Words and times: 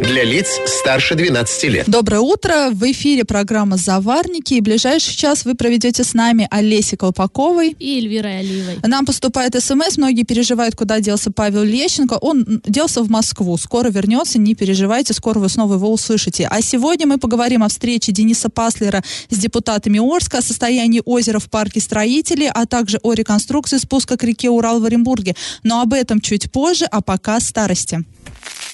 Для 0.00 0.22
лиц 0.22 0.60
старше 0.64 1.16
12 1.16 1.64
лет. 1.64 1.88
Доброе 1.88 2.20
утро. 2.20 2.70
В 2.70 2.90
эфире 2.92 3.24
программа 3.24 3.76
«Заварники». 3.76 4.54
И 4.54 4.60
ближайший 4.60 5.16
час 5.16 5.44
вы 5.44 5.54
проведете 5.54 6.04
с 6.04 6.14
нами 6.14 6.46
Олесей 6.50 6.96
Колпаковой. 6.96 7.74
И 7.78 7.98
Эльвирой 7.98 8.38
Алиевой. 8.38 8.78
Нам 8.84 9.04
поступает 9.04 9.60
смс. 9.62 9.96
Многие 9.96 10.22
переживают, 10.22 10.76
куда 10.76 11.00
делся 11.00 11.32
Павел 11.32 11.62
Лещенко. 11.62 12.14
Он 12.14 12.62
делся 12.64 13.02
в 13.02 13.10
Москву. 13.10 13.56
Скоро 13.56 13.88
вернется. 13.88 14.38
Не 14.38 14.54
переживайте. 14.54 15.12
Скоро 15.14 15.40
вы 15.40 15.48
снова 15.48 15.74
его 15.74 15.92
услышите. 15.92 16.46
А 16.48 16.62
сегодня 16.62 17.06
мы 17.06 17.18
поговорим 17.18 17.64
о 17.64 17.68
встрече 17.68 18.12
Дениса 18.12 18.50
Паслера 18.50 19.02
с 19.30 19.36
депутатами 19.36 19.98
Орска, 19.98 20.38
о 20.38 20.42
состоянии 20.42 21.02
озера 21.04 21.40
в 21.40 21.50
парке 21.50 21.80
строителей, 21.80 22.48
а 22.48 22.66
также 22.66 22.98
о 23.02 23.14
реконструкции 23.14 23.78
спуска 23.78 24.16
к 24.16 24.22
реке 24.22 24.48
Урал 24.48 24.80
в 24.80 24.84
Оренбурге. 24.84 25.34
Но 25.64 25.80
об 25.80 25.92
этом 25.92 26.20
чуть 26.20 26.52
позже, 26.52 26.84
а 26.84 27.00
пока 27.02 27.40
старости. 27.40 28.04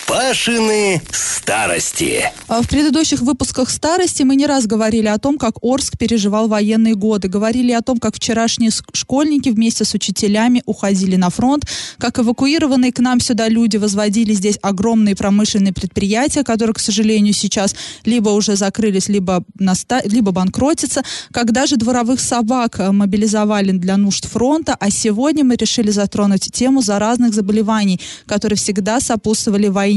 Пашины 0.06 1.00
старости. 1.10 2.30
А 2.46 2.60
В 2.60 2.68
предыдущих 2.68 3.20
выпусках 3.20 3.70
старости 3.70 4.22
мы 4.22 4.36
не 4.36 4.46
раз 4.46 4.66
говорили 4.66 5.06
о 5.06 5.18
том, 5.18 5.38
как 5.38 5.54
Орск 5.62 5.96
переживал 5.96 6.46
военные 6.46 6.94
годы. 6.94 7.28
Говорили 7.28 7.72
о 7.72 7.80
том, 7.80 7.98
как 7.98 8.16
вчерашние 8.16 8.70
школьники 8.92 9.48
вместе 9.48 9.84
с 9.84 9.94
учителями 9.94 10.62
уходили 10.66 11.16
на 11.16 11.30
фронт, 11.30 11.66
как 11.98 12.18
эвакуированные 12.18 12.92
к 12.92 12.98
нам 12.98 13.18
сюда 13.18 13.48
люди 13.48 13.78
возводили 13.78 14.34
здесь 14.34 14.58
огромные 14.60 15.16
промышленные 15.16 15.72
предприятия, 15.72 16.44
которые, 16.44 16.74
к 16.74 16.80
сожалению, 16.80 17.32
сейчас 17.32 17.74
либо 18.04 18.28
уже 18.28 18.56
закрылись, 18.56 19.08
либо, 19.08 19.42
наста... 19.58 20.02
либо 20.04 20.32
банкротятся, 20.32 21.02
как 21.32 21.52
даже 21.52 21.76
дворовых 21.76 22.20
собак 22.20 22.78
э, 22.78 22.90
мобилизовали 22.92 23.72
для 23.72 23.96
нужд 23.96 24.26
фронта, 24.26 24.76
а 24.78 24.90
сегодня 24.90 25.44
мы 25.44 25.56
решили 25.56 25.90
затронуть 25.90 26.52
тему 26.52 26.82
заразных 26.82 27.32
заболеваний, 27.32 28.00
которые 28.26 28.58
всегда 28.58 29.00
сопутствовали 29.00 29.68
войне. 29.68 29.93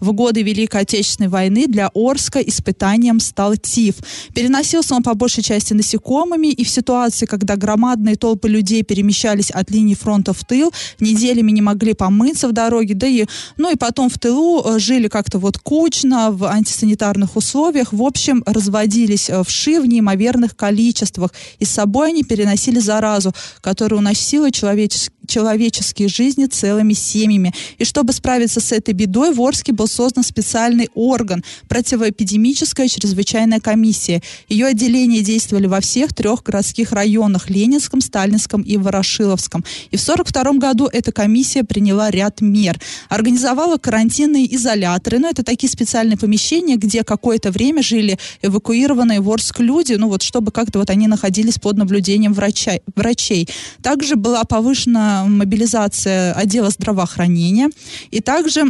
В 0.00 0.12
годы 0.12 0.42
Великой 0.42 0.82
Отечественной 0.82 1.28
войны 1.28 1.66
для 1.66 1.90
Орска 1.94 2.40
испытанием 2.40 3.20
стал 3.20 3.56
ТИФ. 3.56 3.96
Переносился 4.34 4.94
он 4.94 5.02
по 5.02 5.14
большей 5.14 5.42
части 5.42 5.72
насекомыми, 5.72 6.48
и 6.48 6.64
в 6.64 6.68
ситуации, 6.68 7.26
когда 7.26 7.56
громадные 7.56 8.16
толпы 8.16 8.48
людей 8.48 8.82
перемещались 8.82 9.50
от 9.50 9.70
линии 9.70 9.94
фронта 9.94 10.32
в 10.32 10.44
тыл, 10.44 10.72
неделями 11.00 11.52
не 11.52 11.62
могли 11.62 11.94
помыться 11.94 12.48
в 12.48 12.52
дороге, 12.52 12.94
да 12.94 13.06
и, 13.06 13.26
ну 13.56 13.70
и 13.70 13.76
потом 13.76 14.08
в 14.08 14.18
тылу 14.18 14.62
э, 14.64 14.78
жили 14.78 15.08
как-то 15.08 15.38
вот 15.38 15.58
кучно, 15.58 16.30
в 16.30 16.44
антисанитарных 16.44 17.36
условиях, 17.36 17.92
в 17.92 18.02
общем, 18.02 18.42
разводились 18.46 19.30
э, 19.30 19.42
вши 19.44 19.80
в 19.80 19.86
неимоверных 19.86 20.56
количествах, 20.56 21.32
и 21.58 21.64
с 21.64 21.70
собой 21.70 22.08
они 22.08 22.22
переносили 22.22 22.78
заразу, 22.78 23.32
которая 23.60 24.00
уносила 24.00 24.50
человечес- 24.50 25.10
человеческие 25.26 26.08
жизни 26.08 26.46
целыми 26.46 26.92
семьями. 26.92 27.52
И 27.78 27.84
чтобы 27.84 28.12
справиться 28.12 28.60
с 28.60 28.72
этой 28.72 28.94
бедой, 28.94 29.32
в 29.32 29.40
Орске 29.40 29.72
был 29.72 29.88
создан 29.88 30.24
специальный 30.24 30.88
орган– 30.94 31.44
противоэпидемическая 31.68 32.88
чрезвычайная 32.88 33.60
комиссия. 33.60 34.22
Ее 34.48 34.66
отделения 34.66 35.22
действовали 35.22 35.66
во 35.66 35.80
всех 35.80 36.14
трех 36.14 36.42
городских 36.42 36.92
районах– 36.92 37.50
Ленинском, 37.50 38.00
Сталинском 38.00 38.62
и 38.62 38.76
Ворошиловском. 38.76 39.64
И 39.90 39.96
в 39.96 40.02
1942 40.02 40.58
году 40.58 40.88
эта 40.92 41.12
комиссия 41.12 41.64
приняла 41.64 42.10
ряд 42.10 42.40
мер. 42.40 42.78
Организовала 43.08 43.76
карантинные 43.76 44.52
изоляторы. 44.54 45.18
Ну, 45.18 45.28
это 45.28 45.42
такие 45.42 45.70
специальные 45.70 46.18
помещения, 46.18 46.76
где 46.76 47.04
какое-то 47.04 47.50
время 47.50 47.82
жили 47.82 48.18
эвакуированные 48.42 49.20
в 49.20 49.30
Орск 49.30 49.60
люди, 49.60 49.94
ну 49.94 50.08
вот 50.08 50.22
чтобы 50.22 50.50
как-то 50.52 50.78
вот 50.78 50.90
они 50.90 51.06
находились 51.06 51.58
под 51.58 51.76
наблюдением 51.76 52.32
врача, 52.32 52.78
врачей. 52.94 53.48
Также 53.82 54.16
была 54.16 54.44
повышена 54.44 55.13
мобилизация 55.22 56.32
отдела 56.32 56.70
здравоохранения. 56.70 57.70
И 58.10 58.20
также 58.20 58.64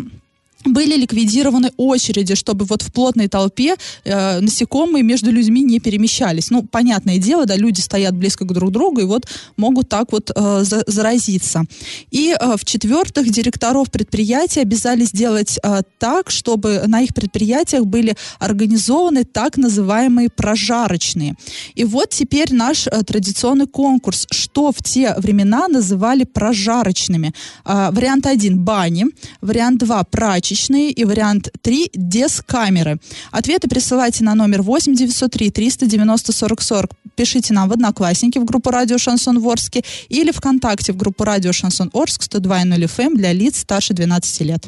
были 0.65 0.97
ликвидированы 0.97 1.73
очереди, 1.77 2.35
чтобы 2.35 2.65
вот 2.65 2.83
в 2.83 2.93
плотной 2.93 3.29
толпе 3.29 3.77
э, 4.05 4.41
насекомые 4.41 5.03
между 5.03 5.31
людьми 5.31 5.63
не 5.63 5.81
перемещались. 5.81 6.51
Ну, 6.51 6.63
понятное 6.63 7.19
дело, 7.19 7.47
да, 7.47 7.57
люди 7.57 7.81
стоят 7.81 8.15
близко 8.15 8.45
к 8.45 8.53
друг 8.53 8.71
другу 8.71 9.01
и 9.01 9.05
вот 9.05 9.27
могут 9.57 9.89
так 9.89 10.13
вот 10.13 10.31
э, 10.35 10.65
за- 10.65 10.85
заразиться. 10.87 11.65
И 12.11 12.35
э, 12.39 12.57
в-четвертых, 12.57 13.31
директоров 13.31 13.91
предприятий 13.91 14.61
обязали 14.61 15.05
сделать 15.05 15.59
э, 15.63 15.83
так, 15.99 16.31
чтобы 16.31 16.83
на 16.87 17.01
их 17.03 17.15
предприятиях 17.15 17.85
были 17.85 18.17
организованы 18.39 19.25
так 19.25 19.57
называемые 19.57 20.31
прожарочные. 20.31 21.35
И 21.75 21.85
вот 21.85 22.11
теперь 22.11 22.53
наш 22.53 22.87
э, 22.87 23.03
традиционный 23.03 23.67
конкурс. 23.67 24.27
Что 24.31 24.73
в 24.73 24.83
те 24.83 25.15
времена 25.19 25.69
называли 25.69 26.25
прожарочными? 26.25 27.33
А, 27.65 27.91
вариант 27.91 28.27
1– 28.27 28.59
бани, 28.65 29.07
вариант 29.41 29.81
2– 29.81 30.05
прачечные 30.11 30.54
и 30.91 31.05
вариант 31.05 31.51
3– 31.63 31.91
дескамеры. 31.95 32.99
Ответы 33.31 33.69
присылайте 33.69 34.25
на 34.25 34.35
номер 34.35 34.63
8 34.63 34.95
903 34.95 35.51
390 35.51 36.33
40 36.33 36.63
40. 36.63 36.91
Пишите 37.17 37.53
нам 37.53 37.69
в 37.69 37.73
Одноклассники 37.73 38.39
в 38.39 38.45
группу 38.45 38.71
Радио 38.71 38.99
Шансон 38.99 39.41
Ворске 39.41 39.83
или 40.09 40.31
ВКонтакте 40.31 40.93
в 40.93 40.97
группу 40.97 41.25
Радио 41.25 41.53
Шансон 41.53 41.91
Орск 41.93 42.23
102.0 42.23 42.85
FM 42.85 43.05
эм 43.05 43.17
для 43.17 43.33
лиц 43.33 43.61
старше 43.61 43.95
12 43.95 44.41
лет. 44.41 44.65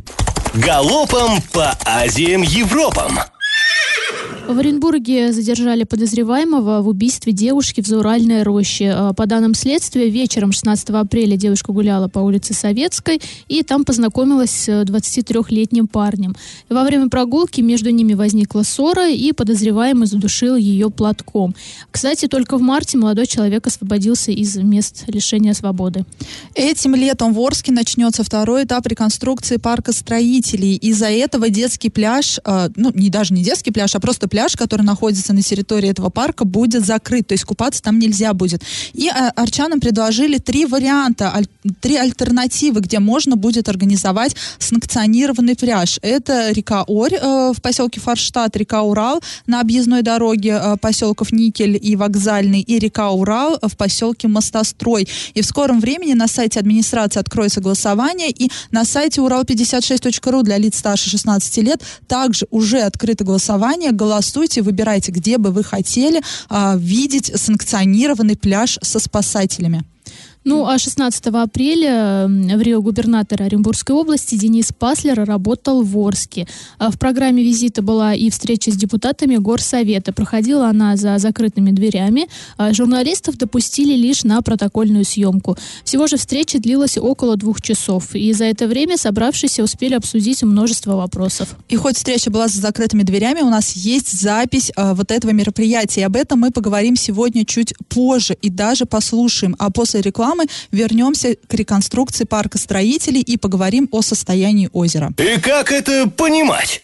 Галопом 0.54 1.42
по 1.52 1.76
Азиям 1.84 2.42
Европам. 2.42 3.18
В 4.48 4.60
Оренбурге 4.60 5.32
задержали 5.32 5.82
подозреваемого 5.82 6.80
в 6.80 6.86
убийстве 6.86 7.32
девушки 7.32 7.80
в 7.80 7.86
Зауральной 7.86 8.44
роще. 8.44 8.92
А, 8.94 9.12
По 9.12 9.26
данным 9.26 9.54
следствия, 9.54 10.08
вечером 10.08 10.52
16 10.52 10.90
апреля 10.90 11.36
девушка 11.36 11.72
гуляла 11.72 12.06
по 12.06 12.20
улице 12.20 12.54
Советской 12.54 13.20
и 13.48 13.64
там 13.64 13.84
познакомилась 13.84 14.52
с 14.52 14.68
э, 14.68 14.84
23-летним 14.84 15.88
парнем. 15.88 16.36
Во 16.68 16.84
время 16.84 17.08
прогулки 17.08 17.60
между 17.60 17.90
ними 17.90 18.14
возникла 18.14 18.62
ссора, 18.62 19.10
и 19.10 19.32
подозреваемый 19.32 20.06
задушил 20.06 20.54
ее 20.54 20.90
платком. 20.90 21.56
Кстати, 21.90 22.28
только 22.28 22.56
в 22.56 22.60
марте 22.60 22.98
молодой 22.98 23.26
человек 23.26 23.66
освободился 23.66 24.30
из 24.30 24.56
мест 24.56 25.04
лишения 25.08 25.54
свободы. 25.54 26.04
Этим 26.54 26.94
летом 26.94 27.34
в 27.34 27.40
Орске 27.40 27.72
начнется 27.72 28.22
второй 28.22 28.62
этап 28.62 28.86
реконструкции 28.86 29.56
парка 29.56 29.92
строителей. 29.92 30.76
Из-за 30.76 31.06
этого 31.06 31.48
детский 31.48 31.90
пляж, 31.90 32.38
э, 32.44 32.68
ну, 32.76 32.92
не 32.94 33.10
даже 33.10 33.34
не 33.34 33.42
детский 33.42 33.72
пляж, 33.72 33.96
а 33.96 34.00
просто 34.00 34.28
пляж, 34.28 34.35
который 34.56 34.82
находится 34.82 35.32
на 35.32 35.42
территории 35.42 35.88
этого 35.88 36.10
парка, 36.10 36.44
будет 36.44 36.84
закрыт. 36.84 37.28
То 37.28 37.32
есть 37.32 37.44
купаться 37.44 37.82
там 37.82 37.98
нельзя 37.98 38.34
будет. 38.34 38.62
И 38.92 39.08
э, 39.08 39.28
арчанам 39.36 39.80
предложили 39.80 40.38
три 40.38 40.66
варианта, 40.66 41.34
три 41.80 41.96
альтернативы, 41.96 42.80
где 42.80 42.98
можно 42.98 43.36
будет 43.36 43.68
организовать 43.68 44.36
санкционированный 44.58 45.56
пляж. 45.56 45.98
Это 46.02 46.50
река 46.50 46.84
Орь 46.86 47.14
э, 47.14 47.52
в 47.56 47.60
поселке 47.62 48.00
Форштадт, 48.00 48.56
река 48.56 48.82
Урал 48.82 49.22
на 49.46 49.60
объездной 49.60 50.02
дороге 50.02 50.60
э, 50.62 50.76
поселков 50.76 51.32
Никель 51.32 51.78
и 51.80 51.96
Вокзальный, 51.96 52.60
и 52.60 52.78
река 52.78 53.10
Урал 53.10 53.58
в 53.62 53.76
поселке 53.76 54.28
Мостострой. 54.28 55.08
И 55.34 55.42
в 55.42 55.46
скором 55.46 55.80
времени 55.80 56.14
на 56.14 56.28
сайте 56.28 56.60
администрации 56.60 57.20
откроется 57.20 57.60
голосование, 57.60 58.30
и 58.30 58.50
на 58.70 58.84
сайте 58.84 59.20
урал56.ру 59.20 60.42
для 60.42 60.58
лиц 60.58 60.78
старше 60.78 61.10
16 61.10 61.56
лет 61.58 61.82
также 62.06 62.46
уже 62.50 62.80
открыто 62.80 63.24
голосование. 63.24 63.92
Голосуйте, 63.92 64.25
выбирайте, 64.62 65.12
где 65.12 65.38
бы 65.38 65.50
вы 65.50 65.64
хотели 65.64 66.20
а, 66.48 66.76
видеть 66.76 67.32
санкционированный 67.34 68.36
пляж 68.36 68.78
со 68.82 68.98
спасателями. 68.98 69.84
Ну, 70.48 70.64
а 70.64 70.78
16 70.78 71.26
апреля 71.26 72.28
в 72.28 72.62
Рио 72.62 72.80
губернатор 72.80 73.42
Оренбургской 73.42 73.96
области 73.96 74.36
Денис 74.36 74.72
Паслер 74.72 75.24
работал 75.24 75.82
в 75.82 75.98
Орске. 75.98 76.46
А 76.78 76.92
В 76.92 77.00
программе 77.00 77.42
визита 77.42 77.82
была 77.82 78.14
и 78.14 78.30
встреча 78.30 78.70
с 78.70 78.76
депутатами 78.76 79.38
Горсовета. 79.38 80.12
Проходила 80.12 80.68
она 80.68 80.96
за 80.96 81.18
закрытыми 81.18 81.72
дверями. 81.72 82.28
А 82.58 82.72
Журналистов 82.72 83.36
допустили 83.36 83.94
лишь 83.96 84.22
на 84.22 84.40
протокольную 84.40 85.04
съемку. 85.04 85.58
Всего 85.82 86.06
же 86.06 86.16
встреча 86.16 86.60
длилась 86.60 86.96
около 86.96 87.36
двух 87.36 87.60
часов. 87.60 88.14
И 88.14 88.32
за 88.32 88.44
это 88.44 88.68
время 88.68 88.96
собравшиеся 88.96 89.64
успели 89.64 89.94
обсудить 89.94 90.44
множество 90.44 90.94
вопросов. 90.94 91.56
И 91.68 91.74
хоть 91.74 91.96
встреча 91.96 92.30
была 92.30 92.46
за 92.46 92.60
закрытыми 92.60 93.02
дверями, 93.02 93.40
у 93.40 93.50
нас 93.50 93.72
есть 93.72 94.12
запись 94.20 94.70
а, 94.76 94.94
вот 94.94 95.10
этого 95.10 95.32
мероприятия. 95.32 96.02
И 96.02 96.04
об 96.04 96.14
этом 96.14 96.38
мы 96.38 96.52
поговорим 96.52 96.94
сегодня 96.94 97.44
чуть 97.44 97.74
позже 97.88 98.36
и 98.40 98.48
даже 98.48 98.86
послушаем. 98.86 99.56
А 99.58 99.72
после 99.72 100.02
рекламы 100.02 100.35
вернемся 100.70 101.36
к 101.46 101.54
реконструкции 101.54 102.24
парка 102.24 102.58
строителей 102.58 103.20
и 103.20 103.36
поговорим 103.36 103.88
о 103.92 104.02
состоянии 104.02 104.70
озера. 104.72 105.12
И 105.18 105.40
как 105.40 105.72
это 105.72 106.08
понимать? 106.08 106.82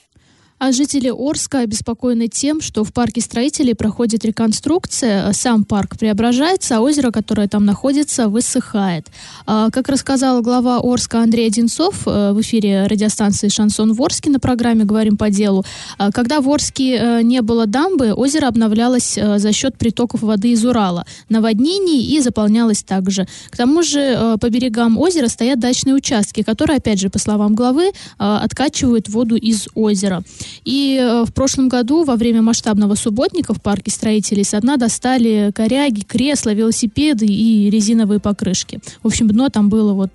А 0.65 0.71
жители 0.71 1.09
Орска 1.09 1.59
обеспокоены 1.59 2.29
тем, 2.29 2.61
что 2.61 2.85
в 2.85 2.93
парке 2.93 3.21
строителей 3.21 3.75
проходит 3.75 4.25
реконструкция, 4.25 5.33
сам 5.33 5.65
парк 5.65 5.99
преображается, 5.99 6.77
а 6.77 6.81
озеро, 6.81 7.11
которое 7.11 7.49
там 7.49 7.65
находится, 7.65 8.29
высыхает. 8.29 9.09
А, 9.45 9.71
как 9.71 9.89
рассказал 9.89 10.41
глава 10.41 10.79
Орска 10.81 11.21
Андрей 11.21 11.49
Одинцов 11.49 12.07
э, 12.07 12.31
в 12.31 12.41
эфире 12.43 12.87
радиостанции 12.87 13.49
«Шансон 13.49 13.93
в 13.93 14.01
Орске» 14.01 14.31
на 14.31 14.39
программе 14.39 14.85
«Говорим 14.85 15.17
по 15.17 15.31
делу», 15.31 15.65
а, 15.99 16.13
когда 16.13 16.41
в 16.41 16.49
Орске 16.49 16.97
э, 16.97 17.23
не 17.23 17.43
было 17.43 17.67
дамбы, 17.67 18.13
озеро 18.13 18.47
обновлялось 18.47 19.19
э, 19.19 19.41
за 19.41 19.53
счет 19.53 19.77
притоков 19.77 20.23
воды 20.23 20.53
из 20.53 20.65
Урала, 20.65 21.05
наводнений 21.29 22.05
и 22.05 22.21
заполнялось 22.21 22.85
также. 22.85 23.27
К 23.51 23.57
тому 23.57 23.83
же 23.83 24.37
по 24.41 24.49
берегам 24.49 24.97
озера 24.97 25.27
стоят 25.27 25.59
дачные 25.59 25.97
участки, 25.97 26.45
которые, 26.45 26.77
опять 26.77 27.01
же, 27.01 27.11
по 27.11 27.19
словам 27.19 27.57
главы, 27.57 27.91
откачивают 28.17 29.09
воду 29.09 29.35
из 29.35 29.67
озера. 29.75 30.23
И 30.65 30.99
э, 31.01 31.25
в 31.25 31.33
прошлом 31.33 31.69
году 31.69 32.05
во 32.05 32.17
время 32.17 32.43
масштабного 32.43 32.95
субботника 32.95 33.55
в 33.55 33.61
парке 33.61 33.91
строителей 33.91 34.45
со 34.45 34.61
дна 34.61 34.77
достали 34.77 35.53
коряги, 35.55 36.03
кресла, 36.03 36.53
велосипеды 36.55 37.27
и 37.27 37.69
резиновые 37.71 38.21
покрышки. 38.21 38.81
В 39.03 39.09
общем, 39.09 39.29
дно 39.29 39.49
там 39.49 39.69
было 39.69 39.93
вот 39.93 40.11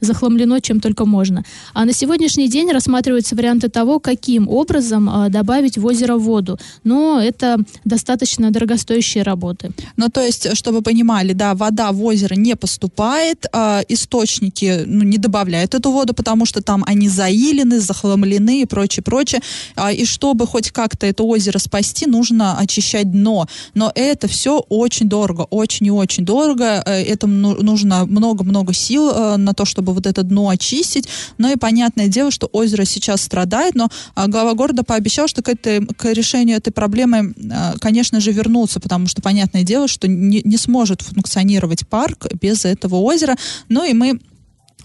захламлено 0.00 0.60
чем 0.60 0.80
только 0.80 1.04
можно. 1.04 1.44
А 1.72 1.84
на 1.84 1.92
сегодняшний 1.92 2.48
день 2.48 2.70
рассматриваются 2.70 3.36
варианты 3.36 3.68
того, 3.68 4.00
каким 4.00 4.48
образом 4.48 5.08
а, 5.08 5.28
добавить 5.28 5.78
в 5.78 5.86
озеро 5.86 6.16
воду. 6.16 6.58
Но 6.84 7.20
это 7.20 7.58
достаточно 7.84 8.50
дорогостоящие 8.50 9.22
работы. 9.22 9.72
Ну, 9.96 10.08
то 10.08 10.20
есть, 10.20 10.56
чтобы 10.56 10.82
понимали, 10.82 11.32
да, 11.32 11.54
вода 11.54 11.92
в 11.92 12.02
озеро 12.04 12.34
не 12.34 12.56
поступает, 12.56 13.46
а 13.52 13.82
источники 13.88 14.84
ну, 14.86 15.04
не 15.04 15.18
добавляют 15.18 15.74
эту 15.74 15.90
воду, 15.90 16.14
потому 16.14 16.46
что 16.46 16.62
там 16.62 16.84
они 16.86 17.08
заилены, 17.08 17.80
захламлены 17.80 18.62
и 18.62 18.66
прочее, 18.66 19.02
прочее. 19.02 19.40
А, 19.76 19.92
и 19.92 20.04
чтобы 20.04 20.46
хоть 20.46 20.70
как-то 20.70 21.06
это 21.06 21.22
озеро 21.22 21.58
спасти, 21.58 22.06
нужно 22.06 22.58
очищать 22.58 23.10
дно. 23.10 23.46
Но 23.74 23.92
это 23.94 24.28
все 24.28 24.64
очень 24.68 25.08
дорого, 25.08 25.46
очень 25.50 25.86
и 25.86 25.90
очень 25.90 26.24
дорого. 26.24 26.82
Э, 26.86 27.02
этому 27.02 27.34
ну, 27.34 27.62
нужно 27.62 28.06
много-много 28.06 28.72
сил 28.72 29.10
э, 29.10 29.36
на 29.36 29.54
то, 29.54 29.64
чтобы 29.64 29.92
вот 29.94 30.06
это 30.06 30.22
дно 30.22 30.48
очистить. 30.48 31.08
Ну 31.38 31.52
и 31.52 31.56
понятное 31.56 32.08
дело, 32.08 32.30
что 32.30 32.48
озеро 32.52 32.84
сейчас 32.84 33.22
страдает, 33.22 33.74
но 33.74 33.88
а, 34.14 34.28
глава 34.28 34.54
города 34.54 34.82
пообещал, 34.82 35.28
что 35.28 35.42
к, 35.42 35.48
этой, 35.48 35.86
к 35.86 36.12
решению 36.12 36.58
этой 36.58 36.72
проблемы, 36.72 37.34
а, 37.52 37.74
конечно 37.80 38.20
же, 38.20 38.32
вернутся, 38.32 38.80
потому 38.80 39.06
что 39.06 39.22
понятное 39.22 39.62
дело, 39.62 39.88
что 39.88 40.08
не, 40.08 40.42
не 40.44 40.56
сможет 40.56 41.02
функционировать 41.02 41.86
парк 41.88 42.26
без 42.40 42.64
этого 42.64 42.96
озера. 42.96 43.36
Ну 43.68 43.84
и 43.84 43.92
мы 43.92 44.20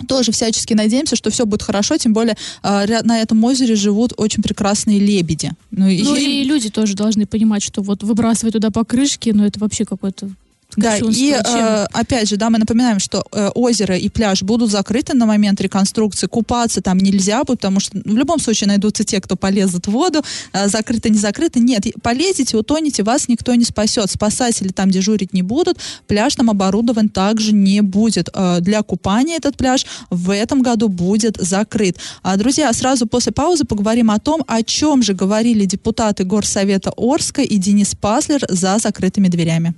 тоже 0.07 0.31
всячески 0.31 0.73
надеемся, 0.73 1.15
что 1.15 1.29
все 1.29 1.45
будет 1.45 1.63
хорошо, 1.63 1.97
тем 1.97 2.13
более 2.13 2.37
э, 2.63 3.03
на 3.03 3.21
этом 3.21 3.43
озере 3.43 3.75
живут 3.75 4.13
очень 4.17 4.41
прекрасные 4.41 4.99
лебеди. 4.99 5.51
Ну, 5.71 5.87
и, 5.87 6.03
ну 6.03 6.15
и 6.15 6.43
люди 6.43 6.69
тоже 6.69 6.95
должны 6.95 7.25
понимать, 7.25 7.63
что 7.63 7.81
вот 7.81 8.03
выбрасывать 8.03 8.53
туда 8.53 8.71
покрышки, 8.71 9.31
ну 9.31 9.45
это 9.45 9.59
вообще 9.59 9.85
какой-то 9.85 10.29
да, 10.77 10.97
и 10.97 11.31
э, 11.31 11.85
опять 11.93 12.29
же, 12.29 12.37
да, 12.37 12.49
мы 12.51 12.59
напоминаем, 12.59 12.99
что 12.99 13.25
э, 13.31 13.49
озеро 13.55 13.97
и 13.97 14.07
пляж 14.07 14.43
будут 14.43 14.69
закрыты 14.69 15.15
на 15.15 15.25
момент 15.25 15.59
реконструкции. 15.61 16.27
Купаться 16.27 16.81
там 16.81 16.97
нельзя 16.97 17.43
потому 17.43 17.79
что 17.79 17.97
в 17.97 18.15
любом 18.15 18.39
случае 18.39 18.67
найдутся 18.67 19.03
те, 19.03 19.19
кто 19.19 19.35
полезет 19.35 19.87
в 19.87 19.91
воду. 19.91 20.21
Э, 20.53 20.67
закрыто, 20.67 21.09
не 21.09 21.17
закрыто. 21.17 21.59
Нет, 21.59 21.85
полезете, 22.03 22.55
утонете, 22.55 23.01
вас 23.01 23.27
никто 23.27 23.55
не 23.55 23.65
спасет. 23.65 24.11
Спасатели 24.11 24.69
там 24.69 24.91
дежурить 24.91 25.33
не 25.33 25.41
будут. 25.41 25.79
Пляж 26.07 26.35
там 26.35 26.51
оборудован 26.51 27.09
также 27.09 27.51
не 27.51 27.81
будет. 27.81 28.29
Э, 28.33 28.59
для 28.61 28.83
купания 28.83 29.37
этот 29.37 29.57
пляж 29.57 29.87
в 30.11 30.29
этом 30.29 30.61
году 30.61 30.87
будет 30.87 31.37
закрыт. 31.37 31.97
А, 32.21 32.37
друзья, 32.37 32.71
сразу 32.73 33.07
после 33.07 33.31
паузы 33.31 33.65
поговорим 33.65 34.11
о 34.11 34.19
том, 34.19 34.43
о 34.47 34.61
чем 34.61 35.01
же 35.01 35.13
говорили 35.13 35.65
депутаты 35.65 36.25
Горсовета 36.25 36.91
Орска 36.95 37.41
и 37.41 37.57
Денис 37.57 37.95
Паслер 37.95 38.45
за 38.47 38.77
закрытыми 38.77 39.29
дверями. 39.29 39.73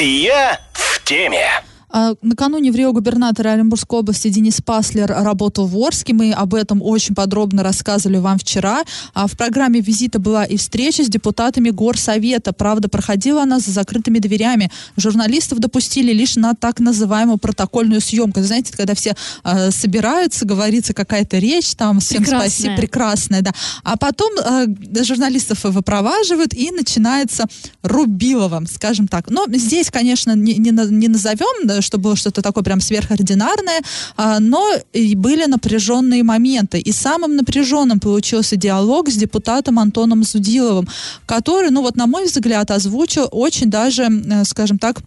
Я 0.00 0.60
в 0.74 1.02
теме. 1.02 1.60
А, 1.90 2.14
накануне 2.22 2.70
в 2.70 2.76
Рио 2.76 2.92
губернатора 2.92 3.50
Оренбургской 3.50 4.00
области 4.00 4.28
Денис 4.28 4.60
Паслер 4.60 5.06
работал 5.06 5.66
в 5.66 5.76
Орске. 5.78 6.12
Мы 6.12 6.32
об 6.32 6.54
этом 6.54 6.82
очень 6.82 7.14
подробно 7.14 7.62
рассказывали 7.62 8.18
вам 8.18 8.38
вчера. 8.38 8.82
А 9.14 9.26
в 9.26 9.36
программе 9.36 9.80
визита 9.80 10.18
была 10.18 10.44
и 10.44 10.56
встреча 10.56 11.04
с 11.04 11.08
депутатами 11.08 11.70
Горсовета. 11.70 12.52
Правда, 12.52 12.88
проходила 12.88 13.42
она 13.42 13.58
за 13.58 13.70
закрытыми 13.70 14.18
дверями. 14.18 14.70
Журналистов 14.96 15.58
допустили 15.60 16.12
лишь 16.12 16.36
на 16.36 16.54
так 16.54 16.80
называемую 16.80 17.38
протокольную 17.38 18.00
съемку. 18.00 18.42
Знаете, 18.42 18.72
когда 18.76 18.94
все 18.94 19.14
э, 19.44 19.70
собираются, 19.70 20.44
говорится 20.44 20.92
какая-то 20.92 21.38
речь, 21.38 21.74
там 21.74 22.00
всем 22.00 22.22
прекрасная. 22.22 22.50
спасибо, 22.50 22.76
прекрасная, 22.76 23.42
да. 23.42 23.52
А 23.82 23.96
потом 23.96 24.32
э, 24.38 24.66
журналистов 25.02 25.64
выпроваживают 25.64 26.54
и 26.54 26.70
начинается 26.70 27.46
Рубилова, 27.82 28.64
скажем 28.70 29.08
так. 29.08 29.30
Но 29.30 29.46
здесь, 29.48 29.90
конечно, 29.90 30.34
не, 30.34 30.54
не, 30.54 30.70
не 30.70 31.08
назовем 31.08 31.66
что 31.82 31.98
было 31.98 32.16
что-то 32.16 32.42
такое 32.42 32.64
прям 32.64 32.80
сверхординарное, 32.80 33.80
а, 34.16 34.40
но 34.40 34.72
и 34.92 35.14
были 35.14 35.46
напряженные 35.46 36.22
моменты. 36.22 36.78
И 36.78 36.92
самым 36.92 37.36
напряженным 37.36 38.00
получился 38.00 38.56
диалог 38.56 39.08
с 39.08 39.14
депутатом 39.14 39.78
Антоном 39.78 40.22
Зудиловым, 40.22 40.88
который, 41.26 41.70
ну 41.70 41.82
вот 41.82 41.96
на 41.96 42.06
мой 42.06 42.24
взгляд, 42.26 42.70
озвучил 42.70 43.28
очень 43.30 43.70
даже, 43.70 44.04
э, 44.04 44.44
скажем 44.44 44.78
так, 44.78 45.00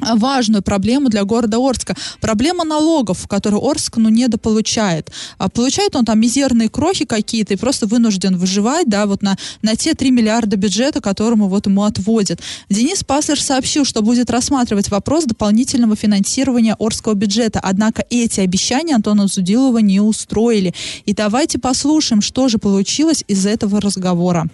важную 0.00 0.62
проблему 0.62 1.08
для 1.08 1.24
города 1.24 1.58
Орска. 1.58 1.94
Проблема 2.20 2.64
налогов, 2.64 3.26
которую 3.28 3.64
Орск 3.64 3.96
ну, 3.96 4.08
недополучает. 4.08 5.10
А 5.38 5.48
получает 5.48 5.94
он 5.94 6.04
там 6.04 6.20
мизерные 6.20 6.68
крохи 6.68 7.04
какие-то 7.04 7.54
и 7.54 7.56
просто 7.56 7.86
вынужден 7.86 8.36
выживать, 8.36 8.88
да, 8.88 9.06
вот 9.06 9.22
на, 9.22 9.36
на 9.62 9.76
те 9.76 9.94
3 9.94 10.10
миллиарда 10.10 10.56
бюджета, 10.56 11.00
которому 11.00 11.48
вот 11.48 11.66
ему 11.66 11.84
отводят. 11.84 12.40
Денис 12.68 13.04
Паслер 13.04 13.40
сообщил, 13.40 13.84
что 13.84 14.02
будет 14.02 14.30
рассматривать 14.30 14.90
вопрос 14.90 15.24
дополнительного 15.24 15.96
финансирования 15.96 16.76
Орского 16.78 17.14
бюджета. 17.14 17.60
Однако 17.62 18.04
эти 18.10 18.40
обещания 18.40 18.96
Антона 18.96 19.28
Зудилова 19.28 19.78
не 19.78 20.00
устроили. 20.00 20.74
И 21.06 21.14
давайте 21.14 21.58
послушаем, 21.58 22.20
что 22.20 22.48
же 22.48 22.58
получилось 22.58 23.24
из 23.28 23.46
этого 23.46 23.80
разговора. 23.80 24.48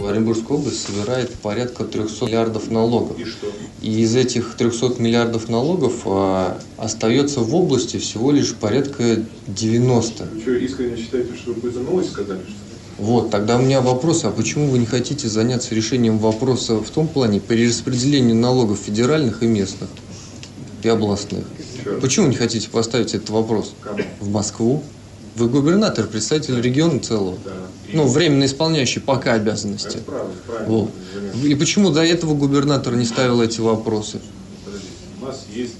Оренбургская 0.00 0.58
область 0.58 0.86
собирает 0.86 1.32
порядка 1.34 1.84
300 1.84 2.26
миллиардов 2.26 2.70
налогов. 2.70 3.18
И 3.18 3.24
что? 3.24 3.46
И 3.82 4.00
из 4.00 4.16
этих 4.16 4.56
300 4.56 5.00
миллиардов 5.00 5.48
налогов 5.48 6.02
а, 6.04 6.58
остается 6.76 7.40
в 7.40 7.54
области 7.54 7.98
всего 7.98 8.32
лишь 8.32 8.54
порядка 8.54 9.22
90. 9.46 10.24
Вы 10.24 10.40
что, 10.40 10.52
искренне 10.52 10.96
считаете, 10.96 11.34
что 11.34 11.50
вы 11.50 11.54
какую-то 11.56 11.80
новость 11.80 12.10
сказали? 12.12 12.40
Что 12.40 12.66
вот, 12.98 13.30
тогда 13.30 13.58
у 13.58 13.62
меня 13.62 13.82
вопрос, 13.82 14.24
а 14.24 14.30
почему 14.30 14.70
вы 14.70 14.78
не 14.78 14.86
хотите 14.86 15.28
заняться 15.28 15.74
решением 15.74 16.18
вопроса 16.18 16.76
в 16.76 16.88
том 16.88 17.08
плане 17.08 17.40
перераспределению 17.40 18.36
налогов 18.36 18.78
федеральных 18.78 19.42
и 19.42 19.46
местных 19.46 19.90
и 20.82 20.88
областных? 20.88 21.44
Почему 22.00 22.26
не 22.28 22.36
хотите 22.36 22.70
поставить 22.70 23.14
этот 23.14 23.28
вопрос 23.30 23.74
Кому? 23.82 23.98
в 24.20 24.30
Москву? 24.30 24.82
Вы 25.36 25.48
губернатор, 25.48 26.06
представитель 26.06 26.60
региона 26.60 26.98
целого. 26.98 27.38
Да. 27.44 27.52
Ну, 27.92 28.08
временно 28.08 28.46
исполняющий 28.46 29.00
пока 29.00 29.34
обязанности. 29.34 29.98
Это 29.98 30.00
правильно, 30.00 30.34
правильно. 30.46 30.68
Вот. 30.68 30.90
И 31.44 31.54
почему 31.54 31.90
до 31.90 32.02
этого 32.02 32.34
губернатор 32.34 32.96
не 32.96 33.04
ставил 33.04 33.42
эти 33.42 33.60
вопросы? 33.60 34.20
У 35.20 35.24
нас 35.26 35.44
есть 35.52 35.74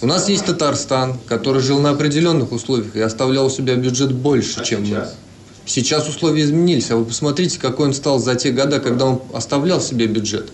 у 0.00 0.06
нас 0.06 0.28
есть 0.28 0.44
Татарстан, 0.44 1.18
который 1.26 1.62
жил 1.62 1.80
на 1.80 1.90
определенных 1.90 2.52
условиях 2.52 2.94
и 2.94 3.00
оставлял 3.00 3.46
у 3.46 3.50
себя 3.50 3.74
бюджет 3.74 4.12
больше, 4.12 4.60
а 4.60 4.64
чем 4.64 4.84
сейчас? 4.84 5.08
мы. 5.08 5.68
Сейчас 5.70 6.08
условия 6.08 6.42
изменились, 6.42 6.90
а 6.90 6.96
вы 6.96 7.06
посмотрите, 7.06 7.58
какой 7.58 7.86
он 7.86 7.94
стал 7.94 8.18
за 8.18 8.34
те 8.34 8.50
годы, 8.50 8.80
когда 8.80 9.06
он 9.06 9.22
оставлял 9.32 9.80
себе 9.80 10.06
бюджет. 10.06 10.52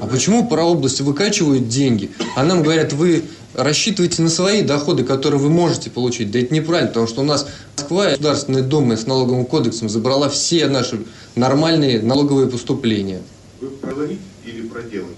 А 0.00 0.06
почему 0.08 0.48
про 0.48 0.64
области 0.64 1.02
выкачивают 1.02 1.68
деньги, 1.68 2.10
а 2.34 2.42
нам 2.42 2.62
говорят, 2.62 2.92
вы 2.92 3.24
рассчитывайте 3.58 4.22
на 4.22 4.30
свои 4.30 4.62
доходы, 4.62 5.04
которые 5.04 5.40
вы 5.40 5.50
можете 5.50 5.90
получить. 5.90 6.30
Да 6.30 6.38
это 6.38 6.54
неправильно, 6.54 6.88
потому 6.88 7.06
что 7.06 7.20
у 7.22 7.24
нас 7.24 7.46
Москва, 7.76 8.10
Государственная 8.10 8.62
Дума 8.62 8.96
с 8.96 9.06
налоговым 9.06 9.44
кодексом 9.44 9.88
забрала 9.88 10.28
все 10.28 10.68
наши 10.68 11.00
нормальные 11.34 12.00
налоговые 12.00 12.48
поступления. 12.48 13.20
Вы 13.60 13.68
проговорить 13.70 14.20
или 14.46 14.62
проделать? 14.62 15.16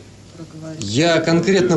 Я 0.78 1.20
конкретно 1.20 1.74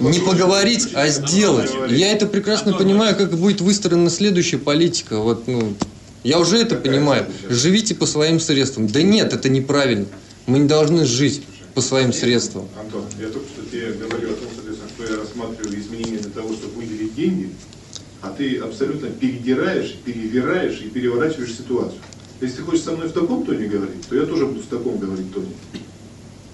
не 0.00 0.20
поговорить, 0.20 0.90
а 0.94 1.08
сделать. 1.08 1.70
Я 1.90 2.12
это 2.12 2.26
прекрасно 2.26 2.72
понимаю, 2.72 3.16
как 3.16 3.36
будет 3.36 3.60
выстроена 3.60 4.10
следующая 4.10 4.58
политика. 4.58 5.18
Вот, 5.18 5.48
ну, 5.48 5.74
я 6.22 6.38
уже 6.38 6.58
это 6.58 6.76
понимаю. 6.76 7.26
Живите 7.48 7.96
по 7.96 8.06
своим 8.06 8.38
средствам. 8.38 8.86
Да 8.86 9.02
нет, 9.02 9.32
это 9.32 9.48
неправильно. 9.48 10.06
Мы 10.46 10.60
не 10.60 10.68
должны 10.68 11.04
жить 11.04 11.42
по 11.74 11.80
своим 11.80 12.12
средствам. 12.12 12.68
Антон, 12.78 13.04
я 13.18 13.26
только 13.26 13.48
что 13.48 13.62
тебе 13.68 13.92
говорил 13.92 14.30
о 14.30 14.34
том, 14.34 14.48
что 14.94 15.12
я 15.12 15.20
рассматриваю 15.20 15.80
изменения 15.80 16.18
для 16.18 16.30
того, 16.30 16.52
чтобы 16.52 16.76
выделить 16.76 17.14
деньги, 17.14 17.50
а 18.22 18.30
ты 18.44 18.58
абсолютно 18.58 19.08
передираешь, 19.08 19.96
перевираешь 20.04 20.80
и 20.80 20.88
переворачиваешь 20.88 21.54
ситуацию. 21.54 21.98
Если 22.40 22.56
ты 22.56 22.62
хочешь 22.62 22.82
со 22.82 22.92
мной 22.92 23.08
в 23.08 23.12
таком 23.12 23.44
тоне 23.46 23.66
говорить, 23.66 24.06
то 24.08 24.16
я 24.16 24.26
тоже 24.26 24.46
буду 24.46 24.60
в 24.60 24.66
таком 24.66 24.98
говорить 24.98 25.32
тоне. 25.32 25.48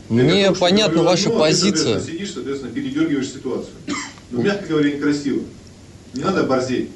Мне 0.09 0.47
того, 0.47 0.57
понятна 0.57 0.95
говорю, 0.95 1.11
ваша 1.11 1.29
одно, 1.29 1.41
позиция. 1.41 2.01
Ты, 2.01 2.13
сидишь, 2.13 2.33
соответственно, 2.33 2.73
передергиваешь 2.73 3.29
ситуацию. 3.29 3.73
Но, 4.31 4.43
мягко 4.43 4.69
говоря, 4.69 4.93
некрасиво. 4.93 5.43
Не 6.15 6.23
надо 6.23 6.45
борзеть. 6.45 6.91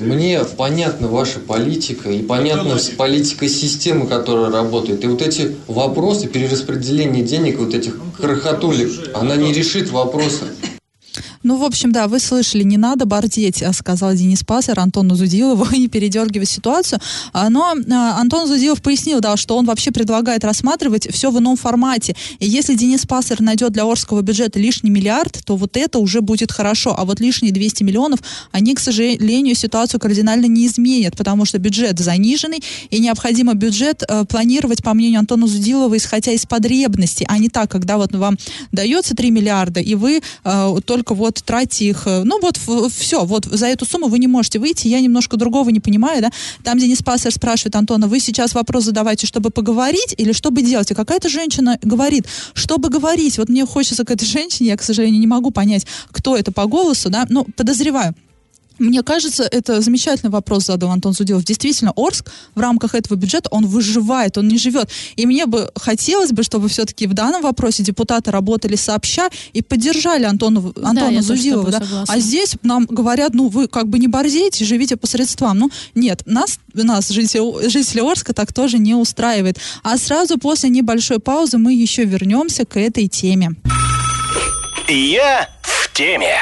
Мне 0.00 0.44
понятна 0.44 1.08
ваша 1.08 1.38
политика 1.40 2.10
и 2.10 2.22
понятна 2.22 2.76
политика 2.98 3.48
системы, 3.48 4.06
которая 4.06 4.50
работает. 4.50 5.02
И 5.04 5.06
вот 5.06 5.22
эти 5.22 5.56
вопросы 5.66 6.28
перераспределения 6.28 7.22
денег, 7.22 7.58
вот 7.58 7.72
этих 7.72 7.96
крохотулек, 8.18 8.90
она 9.14 9.36
не 9.36 9.54
решит 9.54 9.90
вопроса. 9.90 10.44
Ну, 11.44 11.58
в 11.58 11.62
общем, 11.62 11.92
да, 11.92 12.08
вы 12.08 12.20
слышали, 12.20 12.62
не 12.62 12.78
надо 12.78 13.04
бордеть, 13.04 13.62
а 13.62 13.74
сказал 13.74 14.14
Денис 14.14 14.42
Пасер 14.42 14.80
Антону 14.80 15.14
Зудилову, 15.14 15.66
не 15.76 15.88
передергивать 15.88 16.48
ситуацию. 16.48 17.00
А, 17.34 17.50
но 17.50 17.74
а, 17.90 18.18
Антон 18.18 18.48
Зудилов 18.48 18.80
пояснил, 18.80 19.20
да, 19.20 19.36
что 19.36 19.58
он 19.58 19.66
вообще 19.66 19.90
предлагает 19.90 20.42
рассматривать 20.42 21.06
все 21.12 21.30
в 21.30 21.38
ином 21.38 21.56
формате. 21.56 22.16
И 22.38 22.48
если 22.48 22.74
Денис 22.74 23.04
Пасер 23.04 23.42
найдет 23.42 23.72
для 23.72 23.84
Орского 23.84 24.22
бюджета 24.22 24.58
лишний 24.58 24.88
миллиард, 24.88 25.44
то 25.44 25.56
вот 25.56 25.76
это 25.76 25.98
уже 25.98 26.22
будет 26.22 26.50
хорошо. 26.50 26.94
А 26.98 27.04
вот 27.04 27.20
лишние 27.20 27.52
200 27.52 27.82
миллионов, 27.82 28.20
они, 28.50 28.74
к 28.74 28.80
сожалению, 28.80 29.54
ситуацию 29.54 30.00
кардинально 30.00 30.46
не 30.46 30.66
изменят, 30.66 31.14
потому 31.14 31.44
что 31.44 31.58
бюджет 31.58 31.98
заниженный, 31.98 32.62
и 32.88 32.98
необходимо 33.00 33.52
бюджет 33.52 34.02
э, 34.08 34.24
планировать, 34.24 34.82
по 34.82 34.94
мнению 34.94 35.18
Антона 35.18 35.46
Зудилова, 35.46 35.94
исходя 35.94 36.32
из 36.32 36.46
потребностей, 36.46 37.26
а 37.28 37.36
не 37.36 37.50
так, 37.50 37.70
когда 37.70 37.98
вот 37.98 38.14
вам 38.14 38.38
дается 38.72 39.14
3 39.14 39.30
миллиарда, 39.30 39.80
и 39.80 39.94
вы 39.94 40.22
э, 40.44 40.76
только 40.86 41.14
вот 41.14 41.33
вот 41.34 41.44
тратьте 41.44 41.84
их, 41.84 42.06
э, 42.06 42.22
ну 42.24 42.40
вот 42.40 42.58
все, 42.92 43.24
вот 43.24 43.44
за 43.44 43.66
эту 43.66 43.84
сумму 43.84 44.08
вы 44.08 44.18
не 44.18 44.26
можете 44.26 44.58
выйти, 44.58 44.88
я 44.88 45.00
немножко 45.00 45.36
другого 45.36 45.70
не 45.70 45.80
понимаю, 45.80 46.22
да, 46.22 46.30
там 46.62 46.78
Денис 46.78 47.02
Пассер 47.02 47.32
спрашивает 47.32 47.76
Антона, 47.76 48.06
вы 48.06 48.20
сейчас 48.20 48.54
вопрос 48.54 48.84
задавайте, 48.84 49.26
чтобы 49.26 49.50
поговорить 49.50 50.14
или 50.16 50.32
чтобы 50.32 50.62
делать, 50.62 50.90
и 50.90 50.94
какая-то 50.94 51.28
женщина 51.28 51.78
говорит, 51.82 52.26
чтобы 52.54 52.88
говорить, 52.88 53.38
вот 53.38 53.48
мне 53.48 53.66
хочется 53.66 54.04
к 54.04 54.10
этой 54.10 54.26
женщине, 54.26 54.70
я, 54.70 54.76
к 54.76 54.82
сожалению, 54.82 55.20
не 55.20 55.26
могу 55.26 55.50
понять, 55.50 55.86
кто 56.10 56.36
это 56.36 56.52
по 56.52 56.66
голосу, 56.66 57.10
да, 57.10 57.26
ну, 57.28 57.44
подозреваю, 57.56 58.14
мне 58.78 59.02
кажется, 59.02 59.44
это 59.44 59.80
замечательный 59.80 60.30
вопрос 60.30 60.66
задал 60.66 60.90
Антон 60.90 61.12
Зудилов. 61.12 61.44
Действительно, 61.44 61.92
Орск 61.96 62.30
в 62.54 62.60
рамках 62.60 62.94
этого 62.94 63.16
бюджета, 63.16 63.48
он 63.50 63.66
выживает, 63.66 64.38
он 64.38 64.48
не 64.48 64.58
живет. 64.58 64.90
И 65.16 65.26
мне 65.26 65.46
бы 65.46 65.70
хотелось 65.76 66.32
бы, 66.32 66.42
чтобы 66.42 66.68
все-таки 66.68 67.06
в 67.06 67.14
данном 67.14 67.42
вопросе 67.42 67.82
депутаты 67.82 68.30
работали 68.30 68.76
сообща 68.76 69.28
и 69.52 69.62
поддержали 69.62 70.24
Антона, 70.24 70.60
Антона 70.82 71.16
да, 71.16 71.22
Зудилова. 71.22 71.70
Да? 71.70 72.04
А 72.08 72.18
здесь 72.18 72.56
нам 72.62 72.86
говорят, 72.86 73.34
ну, 73.34 73.48
вы 73.48 73.68
как 73.68 73.88
бы 73.88 73.98
не 73.98 74.08
борзейте, 74.08 74.64
живите 74.64 74.96
по 74.96 75.06
средствам. 75.06 75.58
Ну, 75.58 75.70
нет, 75.94 76.22
нас, 76.26 76.58
нас 76.72 77.08
жители, 77.08 77.68
жители 77.68 78.00
Орска, 78.00 78.32
так 78.34 78.52
тоже 78.52 78.78
не 78.78 78.94
устраивает. 78.94 79.58
А 79.82 79.96
сразу 79.98 80.38
после 80.38 80.70
небольшой 80.70 81.18
паузы 81.20 81.58
мы 81.58 81.74
еще 81.74 82.04
вернемся 82.04 82.64
к 82.64 82.78
этой 82.78 83.08
теме. 83.08 83.54
Я 84.88 85.48
в 85.62 85.92
теме. 85.92 86.36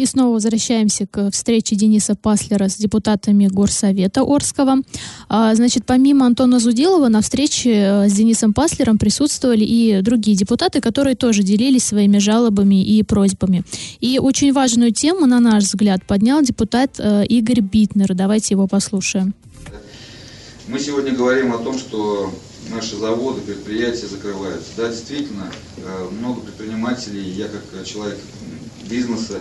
И 0.00 0.06
снова 0.06 0.32
возвращаемся 0.32 1.06
к 1.06 1.30
встрече 1.30 1.76
Дениса 1.76 2.14
Паслера 2.14 2.70
с 2.70 2.76
депутатами 2.76 3.48
Горсовета 3.48 4.22
Орского. 4.22 4.76
А, 5.28 5.54
значит, 5.54 5.84
помимо 5.84 6.24
Антона 6.24 6.58
Зуделова 6.58 7.08
на 7.08 7.20
встрече 7.20 7.70
э, 7.70 8.08
с 8.08 8.14
Денисом 8.14 8.54
Паслером 8.54 8.96
присутствовали 8.96 9.62
и 9.62 10.00
другие 10.00 10.38
депутаты, 10.38 10.80
которые 10.80 11.16
тоже 11.16 11.42
делились 11.42 11.84
своими 11.84 12.16
жалобами 12.16 12.82
и 12.82 13.02
просьбами. 13.02 13.62
И 14.00 14.18
очень 14.18 14.54
важную 14.54 14.90
тему, 14.90 15.26
на 15.26 15.38
наш 15.38 15.64
взгляд, 15.64 16.02
поднял 16.06 16.40
депутат 16.40 16.92
э, 16.98 17.26
Игорь 17.26 17.60
Битнер. 17.60 18.14
Давайте 18.14 18.54
его 18.54 18.66
послушаем. 18.66 19.34
Мы 20.66 20.80
сегодня 20.80 21.12
говорим 21.12 21.52
о 21.52 21.58
том, 21.58 21.78
что 21.78 22.32
наши 22.70 22.96
заводы, 22.96 23.42
предприятия 23.42 24.06
закрываются. 24.06 24.70
Да, 24.78 24.88
действительно, 24.88 25.52
э, 25.76 26.08
много 26.18 26.40
предпринимателей, 26.40 27.28
я 27.32 27.48
как 27.48 27.84
человек 27.84 28.18
бизнеса, 28.88 29.40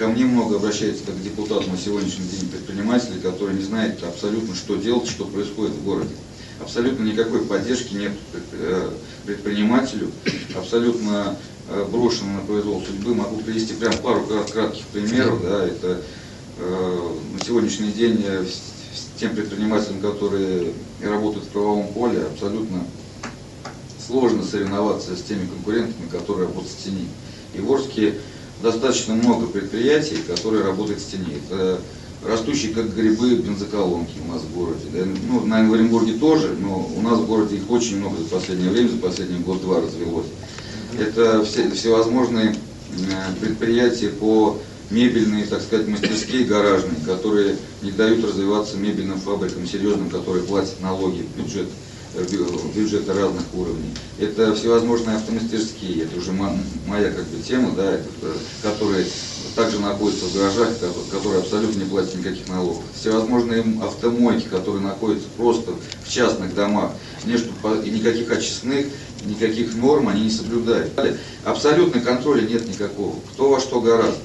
Ко 0.00 0.08
мне 0.08 0.24
много 0.24 0.56
обращается 0.56 1.04
как 1.04 1.22
депутат 1.22 1.66
на 1.66 1.76
сегодняшний 1.76 2.26
день 2.26 2.48
предпринимателей, 2.48 3.20
которые 3.20 3.58
не 3.58 3.62
знают 3.62 4.02
абсолютно, 4.02 4.54
что 4.54 4.76
делать, 4.76 5.06
что 5.06 5.26
происходит 5.26 5.74
в 5.74 5.84
городе. 5.84 6.14
Абсолютно 6.58 7.04
никакой 7.04 7.42
поддержки 7.42 7.92
нет 7.92 8.12
э, 8.52 8.92
предпринимателю, 9.26 10.10
абсолютно 10.56 11.36
э, 11.68 11.84
брошено 11.92 12.32
на 12.32 12.40
произвол 12.40 12.82
судьбы. 12.82 13.14
Могу 13.14 13.42
привести 13.42 13.74
прям 13.74 13.92
пару 13.98 14.24
кратких 14.50 14.86
примеров. 14.86 15.42
Да, 15.42 15.66
это 15.66 16.00
э, 16.56 17.08
на 17.34 17.44
сегодняшний 17.44 17.92
день 17.92 18.24
тем 19.18 19.34
предпринимателям, 19.34 20.00
которые 20.00 20.72
работают 21.02 21.44
в 21.44 21.48
правовом 21.48 21.88
поле, 21.88 22.22
абсолютно 22.22 22.86
сложно 24.06 24.44
соревноваться 24.44 25.14
с 25.14 25.20
теми 25.20 25.46
конкурентами, 25.46 26.08
которые 26.10 26.46
работают 26.46 26.72
в 26.72 26.82
тени. 26.82 27.06
И 27.52 27.60
в 27.60 27.70
Орске 27.70 28.14
достаточно 28.62 29.14
много 29.14 29.46
предприятий, 29.46 30.16
которые 30.26 30.64
работают 30.64 31.00
в 31.00 31.10
тени. 31.10 31.38
Это 31.48 31.80
растущие 32.26 32.74
как 32.74 32.94
грибы 32.94 33.36
бензоколонки 33.36 34.14
у 34.26 34.32
нас 34.32 34.42
в 34.42 34.54
городе. 34.54 34.84
Да? 34.92 35.04
Ну, 35.28 35.46
на 35.46 35.58
Оренбурге 35.58 36.14
тоже, 36.14 36.54
но 36.60 36.90
у 36.96 37.00
нас 37.00 37.18
в 37.18 37.26
городе 37.26 37.56
их 37.56 37.70
очень 37.70 37.98
много 37.98 38.18
за 38.18 38.24
последнее 38.24 38.70
время, 38.70 38.88
за 38.88 38.98
последний 38.98 39.38
год-два 39.38 39.80
развелось. 39.80 40.26
Это 40.98 41.44
все, 41.44 41.70
всевозможные 41.70 42.50
э, 42.50 43.40
предприятия 43.40 44.08
по 44.08 44.58
мебельные, 44.90 45.46
так 45.46 45.62
сказать, 45.62 45.86
мастерские 45.88 46.44
гаражные, 46.44 47.00
которые 47.06 47.56
не 47.80 47.92
дают 47.92 48.24
развиваться 48.24 48.76
мебельным 48.76 49.20
фабрикам 49.20 49.66
серьезным, 49.66 50.10
которые 50.10 50.42
платят 50.42 50.80
налоги 50.80 51.22
в 51.22 51.38
бюджет 51.38 51.68
бюджета 52.74 53.14
разных 53.14 53.44
уровней. 53.54 53.94
Это 54.18 54.54
всевозможные 54.54 55.16
автомастерские, 55.16 56.04
это 56.04 56.18
уже 56.18 56.32
моя 56.32 57.10
как 57.10 57.26
бы 57.26 57.42
тема, 57.42 57.72
да, 57.76 57.94
э, 57.94 58.00
которые 58.62 59.06
также 59.54 59.78
находятся 59.80 60.26
в 60.26 60.34
гаражах, 60.34 60.70
которые 61.10 61.40
абсолютно 61.40 61.80
не 61.80 61.88
платят 61.88 62.16
никаких 62.16 62.48
налогов. 62.48 62.82
Всевозможные 62.94 63.64
автомойки, 63.82 64.46
которые 64.48 64.82
находятся 64.82 65.28
просто 65.36 65.72
в 66.04 66.08
частных 66.08 66.54
домах, 66.54 66.92
между, 67.24 67.50
и 67.84 67.90
никаких 67.90 68.30
очистных, 68.30 68.86
никаких 69.24 69.74
норм 69.74 70.08
они 70.08 70.24
не 70.24 70.30
соблюдают. 70.30 70.92
Абсолютно 71.44 72.00
контроля 72.00 72.42
нет 72.42 72.68
никакого. 72.68 73.16
Кто 73.32 73.50
во 73.50 73.60
что 73.60 73.80
гораздо. 73.80 74.20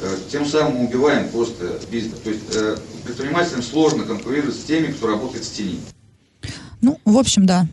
Э, 0.00 0.14
тем 0.30 0.44
самым 0.46 0.76
мы 0.76 0.88
убиваем 0.88 1.28
просто 1.30 1.80
бизнес. 1.90 2.18
То 2.20 2.30
есть 2.30 2.42
э, 2.54 2.76
предпринимателям 3.04 3.62
сложно 3.62 4.04
конкурировать 4.04 4.54
с 4.54 4.64
теми, 4.64 4.92
кто 4.92 5.06
работает 5.06 5.44
в 5.44 5.52
тени. 5.54 5.80
Ну, 6.86 7.00
в 7.04 7.18
общем, 7.18 7.46
да, 7.46 7.66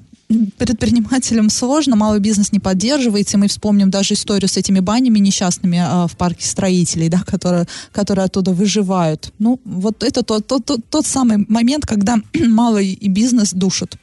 предпринимателям 0.58 1.52
сложно, 1.52 1.96
малый 1.96 2.20
бизнес 2.20 2.52
не 2.52 2.60
поддерживается. 2.60 3.38
Мы 3.38 3.48
вспомним 3.48 3.92
даже 3.92 4.16
историю 4.16 4.50
с 4.50 4.58
этими 4.58 4.80
банями 4.80 5.20
несчастными 5.20 5.78
э, 5.78 6.08
в 6.08 6.18
парке 6.18 6.48
строителей, 6.48 7.10
да, 7.10 7.22
которые, 7.24 7.68
которые 7.92 8.26
оттуда 8.26 8.54
выживают. 8.54 9.32
Ну, 9.38 9.60
вот 9.66 10.02
это 10.02 10.24
тот, 10.24 10.48
тот, 10.48 10.66
тот, 10.66 10.82
тот 10.90 11.06
самый 11.06 11.46
момент, 11.48 11.86
когда 11.86 12.18
малый 12.48 12.98
бизнес 13.04 13.54
душит. 13.54 13.98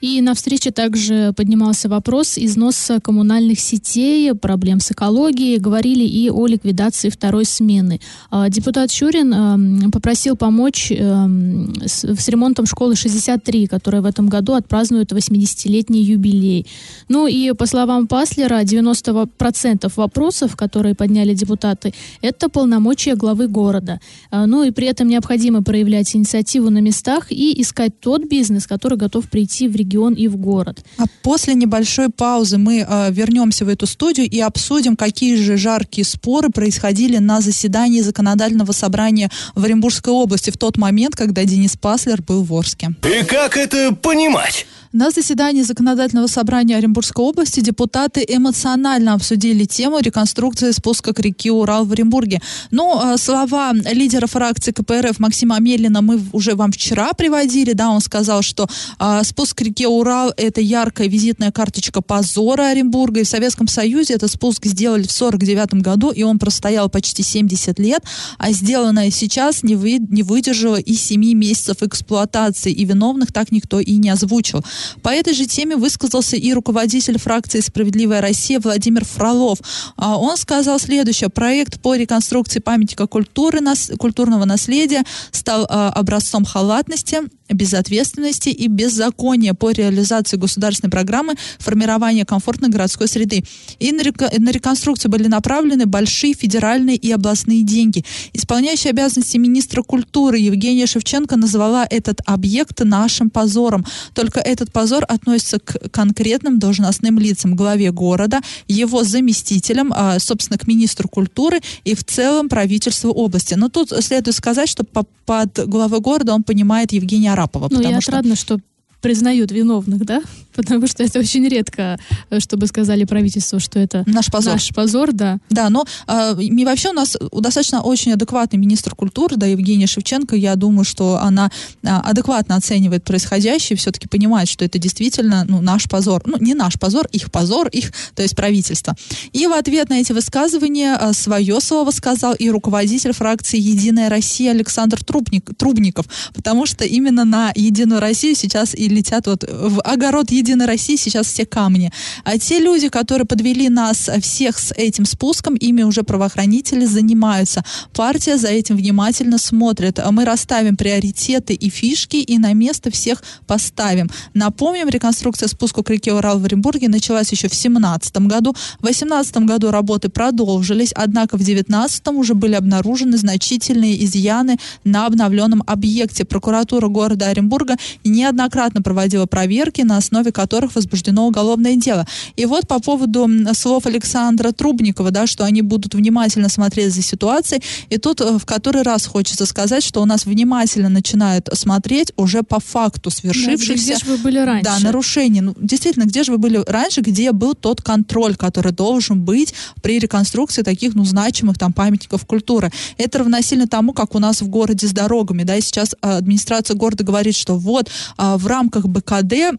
И 0.00 0.20
на 0.20 0.34
встрече 0.34 0.70
также 0.70 1.32
поднимался 1.36 1.88
вопрос 1.88 2.38
износа 2.38 3.00
коммунальных 3.00 3.60
сетей, 3.60 4.34
проблем 4.34 4.80
с 4.80 4.90
экологией. 4.92 5.58
Говорили 5.58 6.04
и 6.04 6.30
о 6.30 6.46
ликвидации 6.46 7.08
второй 7.08 7.44
смены. 7.44 8.00
А, 8.30 8.48
депутат 8.48 8.90
Щурин 8.90 9.32
эм, 9.32 9.90
попросил 9.90 10.36
помочь 10.36 10.90
эм, 10.90 11.74
с 11.84 12.28
ремонтом 12.28 12.66
школы 12.66 12.96
63, 12.96 13.66
которая 13.66 14.02
в 14.02 14.06
этом 14.06 14.28
году 14.28 14.54
отпразднует 14.54 15.12
80-летний 15.12 16.02
юбилей. 16.02 16.66
Ну 17.08 17.26
и 17.26 17.52
по 17.52 17.66
словам 17.66 18.06
Паслера, 18.06 18.62
90% 18.62 19.92
вопросов, 19.96 20.56
которые 20.56 20.94
подняли 20.94 21.34
депутаты, 21.34 21.94
это 22.20 22.48
полномочия 22.48 23.14
главы 23.14 23.48
города. 23.48 24.00
А, 24.30 24.46
ну 24.46 24.62
и 24.64 24.70
при 24.70 24.86
этом 24.86 25.08
необходимо 25.08 25.62
проявлять 25.62 26.14
инициативу 26.16 26.70
на 26.70 26.78
местах 26.78 27.30
и 27.30 27.60
искать 27.60 28.00
тот 28.00 28.24
бизнес, 28.28 28.66
который 28.66 28.98
готов 28.98 29.28
прийти 29.28 29.61
в 29.68 29.76
регион 29.76 29.92
регион 29.92 30.14
и 30.14 30.28
в 30.28 30.36
город. 30.36 30.84
А 30.98 31.04
после 31.22 31.54
небольшой 31.54 32.08
паузы 32.08 32.58
мы 32.58 32.86
э, 32.88 33.12
вернемся 33.12 33.64
в 33.64 33.68
эту 33.68 33.86
студию 33.86 34.28
и 34.28 34.40
обсудим, 34.40 34.96
какие 34.96 35.36
же 35.36 35.56
жаркие 35.56 36.04
споры 36.04 36.48
происходили 36.50 37.18
на 37.18 37.40
заседании 37.40 38.00
законодательного 38.00 38.72
собрания 38.72 39.30
в 39.54 39.64
Оренбургской 39.64 40.12
области 40.12 40.50
в 40.50 40.56
тот 40.56 40.76
момент, 40.78 41.14
когда 41.14 41.44
Денис 41.44 41.76
Паслер 41.76 42.22
был 42.22 42.42
в 42.42 42.52
Орске. 42.54 42.90
И 43.04 43.24
как 43.24 43.56
это 43.56 43.94
понимать? 43.94 44.66
На 44.92 45.10
заседании 45.10 45.62
законодательного 45.62 46.26
собрания 46.26 46.76
Оренбургской 46.76 47.24
области 47.24 47.60
депутаты 47.60 48.26
эмоционально 48.28 49.14
обсудили 49.14 49.64
тему 49.64 50.00
реконструкции 50.00 50.70
спуска 50.70 51.14
к 51.14 51.20
реке 51.20 51.50
Урал 51.50 51.86
в 51.86 51.92
Оренбурге. 51.92 52.42
Но 52.70 53.00
ну, 53.02 53.14
э, 53.14 53.16
слова 53.16 53.72
лидера 53.72 54.26
фракции 54.26 54.70
КПРФ 54.70 55.18
Максима 55.18 55.56
Амелина 55.56 56.02
мы 56.02 56.20
уже 56.32 56.54
вам 56.54 56.72
вчера 56.72 57.14
приводили. 57.14 57.72
Да, 57.72 57.88
он 57.88 58.02
сказал, 58.02 58.42
что 58.42 58.68
э, 58.98 59.22
спуск 59.24 59.56
к 59.56 59.62
реке 59.62 59.88
Урал– 59.88 60.34
это 60.36 60.60
яркая 60.60 61.08
визитная 61.08 61.52
карточка 61.52 62.02
позора 62.02 62.66
Оренбурга. 62.66 63.20
И 63.20 63.24
в 63.24 63.28
Советском 63.28 63.68
Союзе 63.68 64.12
этот 64.12 64.30
спуск 64.30 64.66
сделали 64.66 65.04
в 65.04 65.12
49 65.12 65.72
году, 65.80 66.10
и 66.10 66.22
он 66.22 66.38
простоял 66.38 66.90
почти 66.90 67.22
70 67.22 67.78
лет. 67.78 68.02
А 68.36 68.52
сделанное 68.52 69.10
сейчас 69.10 69.62
не, 69.62 69.74
вы, 69.74 69.96
не 70.10 70.22
выдержало 70.22 70.76
и 70.76 70.92
7 70.92 71.32
месяцев 71.32 71.82
эксплуатации, 71.82 72.72
и 72.72 72.84
виновных 72.84 73.32
так 73.32 73.52
никто 73.52 73.80
и 73.80 73.96
не 73.96 74.10
озвучил. 74.10 74.62
По 75.02 75.08
этой 75.08 75.34
же 75.34 75.46
теме 75.46 75.76
высказался 75.76 76.36
и 76.36 76.52
руководитель 76.52 77.18
фракции 77.18 77.60
«Справедливая 77.60 78.20
Россия» 78.20 78.60
Владимир 78.60 79.04
Фролов. 79.04 79.58
А, 79.96 80.16
он 80.18 80.36
сказал 80.36 80.78
следующее. 80.78 81.30
Проект 81.30 81.80
по 81.80 81.94
реконструкции 81.94 82.60
памятника 82.60 83.06
культуры, 83.06 83.60
культурного 83.98 84.44
наследия 84.44 85.04
стал 85.30 85.66
а, 85.68 85.90
образцом 85.90 86.44
халатности, 86.44 87.20
безответственности 87.52 88.48
и 88.48 88.68
беззакония 88.68 89.54
по 89.54 89.70
реализации 89.70 90.36
государственной 90.36 90.90
программы 90.90 91.34
формирования 91.58 92.24
комфортной 92.24 92.70
городской 92.70 93.08
среды. 93.08 93.44
И 93.78 93.92
на, 93.92 94.02
реконструкцию 94.02 95.10
были 95.10 95.26
направлены 95.26 95.86
большие 95.86 96.34
федеральные 96.34 96.96
и 96.96 97.10
областные 97.12 97.62
деньги. 97.62 98.04
Исполняющая 98.32 98.90
обязанности 98.90 99.36
министра 99.36 99.82
культуры 99.82 100.38
Евгения 100.38 100.86
Шевченко 100.86 101.36
назвала 101.36 101.86
этот 101.88 102.20
объект 102.26 102.82
нашим 102.84 103.30
позором. 103.30 103.84
Только 104.14 104.40
этот 104.40 104.72
позор 104.72 105.04
относится 105.08 105.58
к 105.58 105.90
конкретным 105.90 106.58
должностным 106.58 107.18
лицам, 107.18 107.56
главе 107.56 107.90
города, 107.92 108.40
его 108.68 109.04
заместителям, 109.04 109.92
а, 109.94 110.18
собственно, 110.18 110.58
к 110.58 110.66
министру 110.66 111.08
культуры 111.08 111.60
и 111.84 111.94
в 111.94 112.04
целом 112.04 112.48
правительству 112.48 113.10
области. 113.10 113.54
Но 113.54 113.68
тут 113.68 113.90
следует 114.00 114.36
сказать, 114.36 114.68
что 114.68 114.84
под 114.84 115.68
главой 115.68 116.00
города 116.00 116.34
он 116.34 116.42
понимает 116.42 116.92
Евгения 116.92 117.34
Арапова. 117.42 117.68
Ну, 117.70 117.80
и 117.80 117.92
отрадно, 117.92 118.36
что 118.36 118.58
признают 119.02 119.50
виновных, 119.50 120.04
да? 120.04 120.22
Потому 120.54 120.86
что 120.86 121.02
это 121.02 121.18
очень 121.18 121.46
редко, 121.48 121.98
э, 122.30 122.40
чтобы 122.40 122.66
сказали 122.66 123.04
правительству, 123.04 123.58
что 123.60 123.78
это 123.78 124.04
наш 124.06 124.26
позор. 124.30 124.54
Наш 124.54 124.68
позор, 124.68 125.12
да. 125.12 125.38
Да, 125.50 125.68
но 125.70 125.84
э, 126.06 126.40
и 126.40 126.64
вообще 126.64 126.90
у 126.90 126.92
нас 126.92 127.16
достаточно 127.32 127.82
очень 127.82 128.12
адекватный 128.12 128.58
министр 128.58 128.94
культуры, 128.94 129.36
да, 129.36 129.46
Евгения 129.46 129.86
Шевченко. 129.86 130.36
Я 130.36 130.54
думаю, 130.56 130.84
что 130.84 131.18
она 131.20 131.50
э, 131.82 131.88
адекватно 131.88 132.56
оценивает 132.56 133.04
происходящее, 133.04 133.76
все-таки 133.76 134.08
понимает, 134.08 134.48
что 134.48 134.64
это 134.64 134.78
действительно 134.78 135.44
ну, 135.48 135.60
наш 135.60 135.88
позор. 135.88 136.22
Ну, 136.24 136.36
не 136.38 136.54
наш 136.54 136.78
позор, 136.78 137.06
их 137.12 137.30
позор, 137.30 137.68
их, 137.68 137.92
то 138.14 138.22
есть 138.22 138.36
правительство. 138.36 138.94
И 139.32 139.46
в 139.46 139.52
ответ 139.52 139.88
на 139.88 140.00
эти 140.00 140.12
высказывания 140.12 140.98
э, 141.00 141.12
свое 141.12 141.60
слово 141.60 141.90
сказал 141.90 142.34
и 142.34 142.48
руководитель 142.50 143.12
фракции 143.12 143.58
«Единая 143.58 144.08
Россия» 144.08 144.52
Александр 144.52 145.02
Трубник, 145.02 145.50
Трубников, 145.56 146.06
потому 146.34 146.66
что 146.66 146.84
именно 146.84 147.24
на 147.24 147.52
«Единую 147.54 148.00
Россию» 148.00 148.36
сейчас 148.36 148.74
и 148.74 148.91
летят 148.92 149.26
вот 149.26 149.44
в 149.48 149.80
огород 149.82 150.30
Единой 150.30 150.66
России 150.66 150.96
сейчас 150.96 151.26
все 151.26 151.46
камни. 151.46 151.90
А 152.24 152.38
те 152.38 152.60
люди, 152.60 152.88
которые 152.88 153.26
подвели 153.26 153.68
нас 153.68 154.10
всех 154.20 154.58
с 154.58 154.72
этим 154.72 155.04
спуском, 155.04 155.54
ими 155.54 155.82
уже 155.82 156.02
правоохранители 156.02 156.84
занимаются. 156.84 157.64
Партия 157.92 158.36
за 158.36 158.48
этим 158.48 158.76
внимательно 158.76 159.38
смотрит. 159.38 159.98
Мы 160.10 160.24
расставим 160.24 160.76
приоритеты 160.76 161.54
и 161.54 161.70
фишки 161.70 162.16
и 162.16 162.38
на 162.38 162.52
место 162.52 162.90
всех 162.90 163.22
поставим. 163.46 164.10
Напомним, 164.34 164.88
реконструкция 164.88 165.48
спуска 165.48 165.82
к 165.82 165.90
реке 165.90 166.12
Урал 166.12 166.38
в 166.38 166.44
Оренбурге 166.44 166.88
началась 166.88 167.32
еще 167.32 167.48
в 167.48 167.52
2017 167.52 168.16
году. 168.18 168.54
В 168.78 168.82
2018 168.82 169.36
году 169.38 169.70
работы 169.70 170.08
продолжились, 170.08 170.92
однако 170.94 171.36
в 171.36 171.42
2019 171.44 172.08
уже 172.08 172.34
были 172.34 172.54
обнаружены 172.54 173.16
значительные 173.16 174.04
изъяны 174.04 174.58
на 174.84 175.06
обновленном 175.06 175.62
объекте. 175.66 176.24
Прокуратура 176.24 176.88
города 176.88 177.28
Оренбурга 177.28 177.76
неоднократно 178.04 178.81
проводила 178.82 179.26
проверки, 179.26 179.82
на 179.82 179.96
основе 179.96 180.32
которых 180.32 180.74
возбуждено 180.74 181.26
уголовное 181.26 181.76
дело. 181.76 182.06
И 182.36 182.46
вот 182.46 182.68
по 182.68 182.80
поводу 182.80 183.28
слов 183.54 183.86
Александра 183.86 184.52
Трубникова, 184.52 185.10
да, 185.10 185.26
что 185.26 185.44
они 185.44 185.62
будут 185.62 185.94
внимательно 185.94 186.48
смотреть 186.48 186.94
за 186.94 187.02
ситуацией, 187.02 187.62
и 187.90 187.98
тут 187.98 188.20
э, 188.20 188.38
в 188.38 188.46
который 188.46 188.82
раз 188.82 189.06
хочется 189.06 189.46
сказать, 189.46 189.84
что 189.84 190.02
у 190.02 190.04
нас 190.04 190.26
внимательно 190.26 190.88
начинают 190.88 191.48
смотреть 191.52 192.12
уже 192.16 192.42
по 192.42 192.60
факту 192.60 193.10
свершившихся... 193.10 193.88
Да, 193.88 193.94
где 193.94 193.96
же 193.96 194.10
вы 194.10 194.16
были 194.18 194.38
раньше? 194.38 194.64
Да, 194.64 194.78
нарушений. 194.80 195.40
Ну, 195.40 195.54
действительно, 195.58 196.04
где 196.04 196.24
же 196.24 196.32
вы 196.32 196.38
были 196.38 196.62
раньше, 196.66 197.00
где 197.00 197.32
был 197.32 197.54
тот 197.54 197.82
контроль, 197.82 198.36
который 198.36 198.72
должен 198.72 199.20
быть 199.20 199.54
при 199.82 199.98
реконструкции 199.98 200.62
таких, 200.62 200.94
ну, 200.94 201.04
значимых 201.04 201.58
там 201.58 201.72
памятников 201.72 202.26
культуры. 202.26 202.70
Это 202.98 203.18
равносильно 203.18 203.66
тому, 203.66 203.92
как 203.92 204.14
у 204.14 204.18
нас 204.18 204.42
в 204.42 204.48
городе 204.48 204.86
с 204.86 204.92
дорогами, 204.92 205.42
да, 205.42 205.56
и 205.56 205.60
сейчас 205.60 205.94
э, 206.00 206.18
администрация 206.18 206.74
города 206.74 207.04
говорит, 207.04 207.34
что 207.34 207.56
вот 207.56 207.90
а, 208.16 208.38
в 208.38 208.46
рамках 208.46 208.71
рамках 208.72 208.86
БКД 208.88 209.58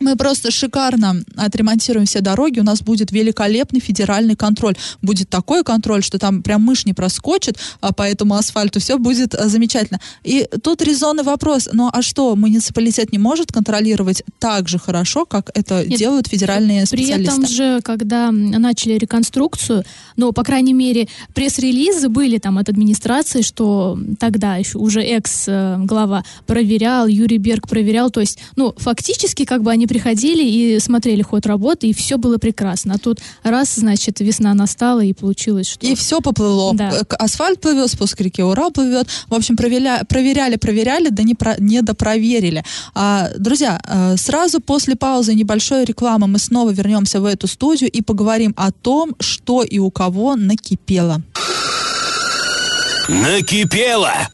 мы 0.00 0.16
просто 0.16 0.50
шикарно 0.50 1.22
отремонтируем 1.36 2.06
все 2.06 2.20
дороги, 2.20 2.60
у 2.60 2.64
нас 2.64 2.82
будет 2.82 3.12
великолепный 3.12 3.80
федеральный 3.80 4.36
контроль. 4.36 4.76
Будет 5.02 5.28
такой 5.28 5.64
контроль, 5.64 6.02
что 6.02 6.18
там 6.18 6.42
прям 6.42 6.62
мышь 6.62 6.86
не 6.86 6.94
проскочит 6.94 7.58
а 7.80 7.92
по 7.92 8.02
этому 8.02 8.34
асфальту, 8.34 8.80
все 8.80 8.98
будет 8.98 9.34
а, 9.34 9.48
замечательно. 9.48 10.00
И 10.24 10.46
тут 10.62 10.82
резонный 10.82 11.22
вопрос, 11.22 11.68
ну 11.72 11.90
а 11.92 12.02
что, 12.02 12.34
муниципалитет 12.36 13.12
не 13.12 13.18
может 13.18 13.52
контролировать 13.52 14.22
так 14.38 14.68
же 14.68 14.78
хорошо, 14.78 15.26
как 15.26 15.50
это 15.54 15.84
Нет, 15.84 15.98
делают 15.98 16.28
федеральные 16.28 16.86
специалисты? 16.86 17.36
При 17.36 17.44
этом 17.44 17.46
же, 17.46 17.80
когда 17.82 18.30
начали 18.30 18.94
реконструкцию, 18.94 19.84
ну, 20.16 20.32
по 20.32 20.44
крайней 20.44 20.74
мере, 20.74 21.08
пресс-релизы 21.34 22.08
были 22.08 22.38
там 22.38 22.58
от 22.58 22.68
администрации, 22.68 23.42
что 23.42 23.98
тогда 24.18 24.56
еще 24.56 24.78
уже 24.78 25.02
экс-глава 25.02 26.24
проверял, 26.46 27.06
Юрий 27.06 27.38
Берг 27.38 27.68
проверял, 27.68 28.10
то 28.10 28.20
есть, 28.20 28.38
ну, 28.56 28.74
фактически 28.76 29.44
как 29.44 29.62
бы 29.62 29.70
они 29.70 29.86
приходили 29.88 30.44
и 30.44 30.78
смотрели 30.78 31.22
ход 31.22 31.46
работы, 31.46 31.88
и 31.88 31.92
все 31.92 32.18
было 32.18 32.38
прекрасно. 32.38 32.94
А 32.94 32.98
тут 32.98 33.18
раз, 33.42 33.74
значит, 33.74 34.20
весна 34.20 34.54
настала, 34.54 35.00
и 35.00 35.12
получилось, 35.12 35.68
что... 35.68 35.86
И 35.86 35.94
все 35.94 36.20
поплыло. 36.20 36.74
Да. 36.74 37.02
Асфальт 37.18 37.60
плывет, 37.60 37.90
спуск 37.90 38.20
реки 38.20 38.42
Урал 38.42 38.70
плывет. 38.70 39.08
В 39.28 39.34
общем, 39.34 39.56
проверяли, 39.56 40.04
проверяли, 40.04 40.56
проверяли, 40.56 41.08
да 41.08 41.22
не, 41.22 41.34
про, 41.34 41.56
не 41.58 41.82
допроверили. 41.82 42.62
А, 42.94 43.30
друзья, 43.38 43.80
э, 43.84 44.16
сразу 44.16 44.60
после 44.60 44.94
паузы 44.94 45.34
небольшой 45.34 45.84
рекламы 45.84 46.26
мы 46.26 46.38
снова 46.38 46.70
вернемся 46.70 47.20
в 47.20 47.24
эту 47.24 47.46
студию 47.46 47.90
и 47.90 48.02
поговорим 48.02 48.54
о 48.56 48.70
том, 48.70 49.14
что 49.18 49.62
и 49.62 49.78
у 49.78 49.90
кого 49.90 50.36
накипело. 50.36 51.22
Накипело! 53.08 54.28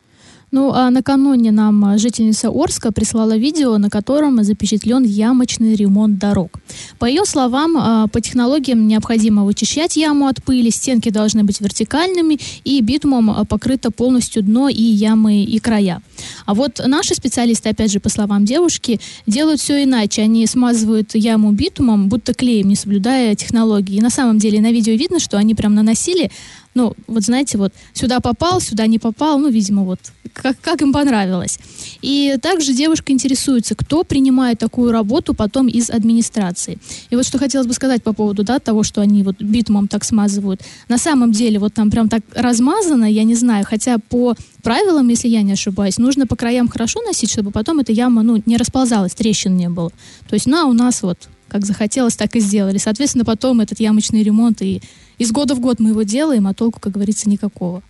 Ну, 0.55 0.71
а 0.73 0.89
накануне 0.91 1.51
нам 1.51 1.85
а, 1.85 1.99
жительница 1.99 2.49
Орска 2.49 2.93
прислала 2.93 3.37
видео, 3.37 3.77
на 3.79 3.91
котором 3.91 4.45
запечатлен 4.45 5.03
ямочный 5.03 5.75
ремонт 5.75 6.17
дорог. 6.19 6.61
По 7.01 7.07
ее 7.07 7.25
словам, 7.25 7.77
а, 7.77 8.07
по 8.07 8.21
технологиям 8.21 8.87
необходимо 8.87 9.45
вычищать 9.45 9.97
яму 9.97 10.29
от 10.29 10.45
пыли, 10.45 10.71
стенки 10.71 11.11
должны 11.11 11.43
быть 11.43 11.61
вертикальными, 11.61 12.39
и 12.63 12.81
битумом 12.83 13.31
а, 13.31 13.45
покрыто 13.45 13.91
полностью 13.91 14.45
дно 14.45 14.69
и 14.69 14.81
ямы 14.81 15.43
и 15.43 15.59
края. 15.59 16.01
А 16.47 16.55
вот 16.55 16.81
наши 16.87 17.17
специалисты, 17.17 17.71
опять 17.71 17.91
же, 17.91 17.99
по 17.99 18.09
словам 18.09 18.45
девушки, 18.45 19.01
делают 19.27 19.61
все 19.61 19.83
иначе. 19.83 20.23
Они 20.23 20.47
смазывают 20.47 21.17
яму 21.17 21.51
битумом, 21.51 22.09
будто 22.09 22.33
клеем, 22.33 22.69
не 22.69 22.77
соблюдая 22.77 23.35
технологии. 23.35 23.97
И 23.97 24.01
на 24.01 24.11
самом 24.11 24.39
деле 24.39 24.61
на 24.61 24.71
видео 24.71 24.93
видно, 24.95 25.19
что 25.19 25.37
они 25.37 25.57
прям 25.57 25.75
наносили 25.75 26.31
ну, 26.75 26.95
вот 27.07 27.23
знаете, 27.23 27.59
вот 27.59 27.73
сюда 27.93 28.21
попал, 28.21 28.61
сюда 28.61 28.87
не 28.87 28.99
попал, 28.99 29.39
ну, 29.39 29.49
видимо, 29.49 29.85
вот 29.85 30.01
как, 30.33 30.61
как 30.61 30.83
им 30.83 30.93
понравилось. 30.93 31.59
И 32.03 32.37
также 32.43 32.75
девушка 32.75 33.13
интересуется, 33.13 33.75
кто 33.75 34.03
принимает 34.03 34.59
такую 34.59 34.91
работу 34.91 35.35
потом 35.35 35.69
из 35.69 35.91
администрации. 35.91 36.79
И 37.11 37.17
вот 37.17 37.27
что 37.27 37.39
хотелось 37.39 37.67
бы 37.67 37.75
сказать 37.75 38.03
по 38.03 38.13
поводу, 38.13 38.43
да, 38.43 38.59
того, 38.59 38.83
что 38.83 39.01
они 39.01 39.23
вот 39.23 39.41
битумом 39.41 39.89
так 39.89 40.05
смазывают. 40.05 40.63
На 40.89 40.99
самом 40.99 41.33
деле, 41.33 41.59
вот 41.59 41.75
там 41.75 41.91
прям 41.91 42.09
так 42.09 42.23
размазано, 42.35 43.05
я 43.05 43.25
не 43.25 43.37
знаю, 43.37 43.65
хотя 43.65 43.99
по 43.99 44.35
правилам, 44.63 45.09
если 45.09 45.29
я 45.29 45.43
не 45.43 45.53
ошибаюсь, 45.53 45.99
нужно 45.99 46.27
по 46.27 46.37
краям 46.37 46.69
хорошо 46.69 47.01
носить, 47.03 47.31
чтобы 47.31 47.51
потом 47.53 47.79
эта 47.79 47.93
яма, 47.93 48.23
ну, 48.23 48.43
не 48.47 48.57
расползалась, 48.57 49.15
трещин 49.15 49.57
не 49.57 49.69
было. 49.69 49.91
То 50.29 50.35
есть, 50.35 50.47
ну, 50.47 50.57
а 50.57 50.65
у 50.65 50.73
нас 50.73 51.03
вот 51.03 51.29
как 51.49 51.65
захотелось, 51.65 52.17
так 52.17 52.35
и 52.35 52.41
сделали. 52.41 52.79
Соответственно, 52.79 53.25
потом 53.25 53.61
этот 53.61 53.79
ямочный 53.79 54.25
ремонт 54.25 54.61
и 54.61 54.83
из 55.19 55.33
года 55.33 55.55
в 55.55 55.61
год 55.61 55.81
мы 55.81 55.91
его 55.91 56.03
делаем, 56.03 56.47
а 56.47 56.55
толку, 56.55 56.81
как 56.81 56.93
говорится, 56.93 57.29
никакого. 57.29 57.83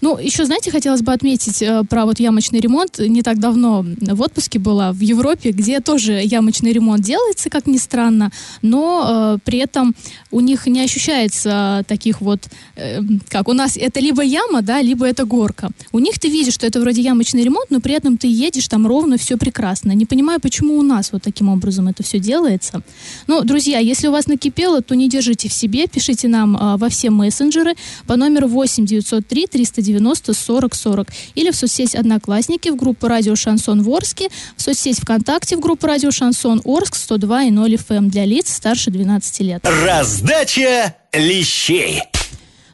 Ну, 0.00 0.18
еще, 0.18 0.44
знаете, 0.44 0.70
хотелось 0.70 1.02
бы 1.02 1.12
отметить 1.12 1.62
э, 1.62 1.82
про 1.88 2.06
вот 2.06 2.20
ямочный 2.20 2.60
ремонт. 2.60 2.98
Не 2.98 3.22
так 3.22 3.38
давно 3.38 3.84
в 4.00 4.20
отпуске 4.22 4.58
была 4.58 4.92
в 4.92 5.00
Европе, 5.00 5.50
где 5.50 5.80
тоже 5.80 6.20
ямочный 6.24 6.72
ремонт 6.72 7.02
делается, 7.02 7.50
как 7.50 7.66
ни 7.66 7.78
странно, 7.78 8.30
но 8.62 9.36
э, 9.36 9.38
при 9.44 9.58
этом 9.58 9.94
у 10.30 10.40
них 10.40 10.66
не 10.66 10.80
ощущается 10.80 11.84
таких 11.86 12.20
вот, 12.20 12.48
э, 12.76 13.00
как 13.28 13.48
у 13.48 13.52
нас 13.52 13.76
это 13.76 14.00
либо 14.00 14.22
яма, 14.22 14.62
да, 14.62 14.80
либо 14.80 15.06
это 15.06 15.24
горка. 15.24 15.70
У 15.92 15.98
них 15.98 16.18
ты 16.18 16.28
видишь, 16.28 16.54
что 16.54 16.66
это 16.66 16.80
вроде 16.80 17.02
ямочный 17.02 17.42
ремонт, 17.42 17.70
но 17.70 17.80
при 17.80 17.94
этом 17.94 18.16
ты 18.16 18.26
едешь 18.26 18.68
там 18.68 18.86
ровно, 18.86 19.18
все 19.18 19.36
прекрасно. 19.36 19.92
Не 19.92 20.06
понимаю, 20.06 20.40
почему 20.40 20.78
у 20.78 20.82
нас 20.82 21.12
вот 21.12 21.22
таким 21.22 21.48
образом 21.48 21.88
это 21.88 22.02
все 22.02 22.18
делается. 22.18 22.82
Ну, 23.26 23.42
друзья, 23.42 23.78
если 23.78 24.08
у 24.08 24.12
вас 24.12 24.26
накипело, 24.26 24.82
то 24.82 24.94
не 24.94 25.08
держите 25.08 25.48
в 25.48 25.52
себе, 25.52 25.86
пишите 25.86 26.28
нам 26.28 26.56
во 26.76 26.88
все 26.88 27.10
мессенджеры 27.10 27.74
по 28.06 28.16
номеру 28.16 28.48
8 28.48 28.86
903 28.86 29.46
390 29.46 30.34
40 30.34 30.74
40 30.74 31.08
или 31.34 31.50
в 31.50 31.56
соцсеть 31.56 31.94
Одноклассники 31.94 32.68
в 32.68 32.76
группу 32.76 33.08
Радио 33.08 33.36
Шансон 33.36 33.82
Ворске, 33.82 34.28
в 34.56 34.62
соцсеть 34.62 35.00
ВКонтакте 35.00 35.56
в 35.56 35.60
группу 35.60 35.86
Радио 35.86 36.10
Шансон 36.10 36.60
Орск 36.64 36.96
102 36.96 37.44
и 37.44 37.50
0 37.50 37.74
FM 37.74 37.96
эм 37.96 38.10
для 38.10 38.24
лиц 38.24 38.52
старше 38.52 38.90
12 38.90 39.40
лет. 39.40 39.66
Раздача 39.84 40.94
лещей. 41.12 42.02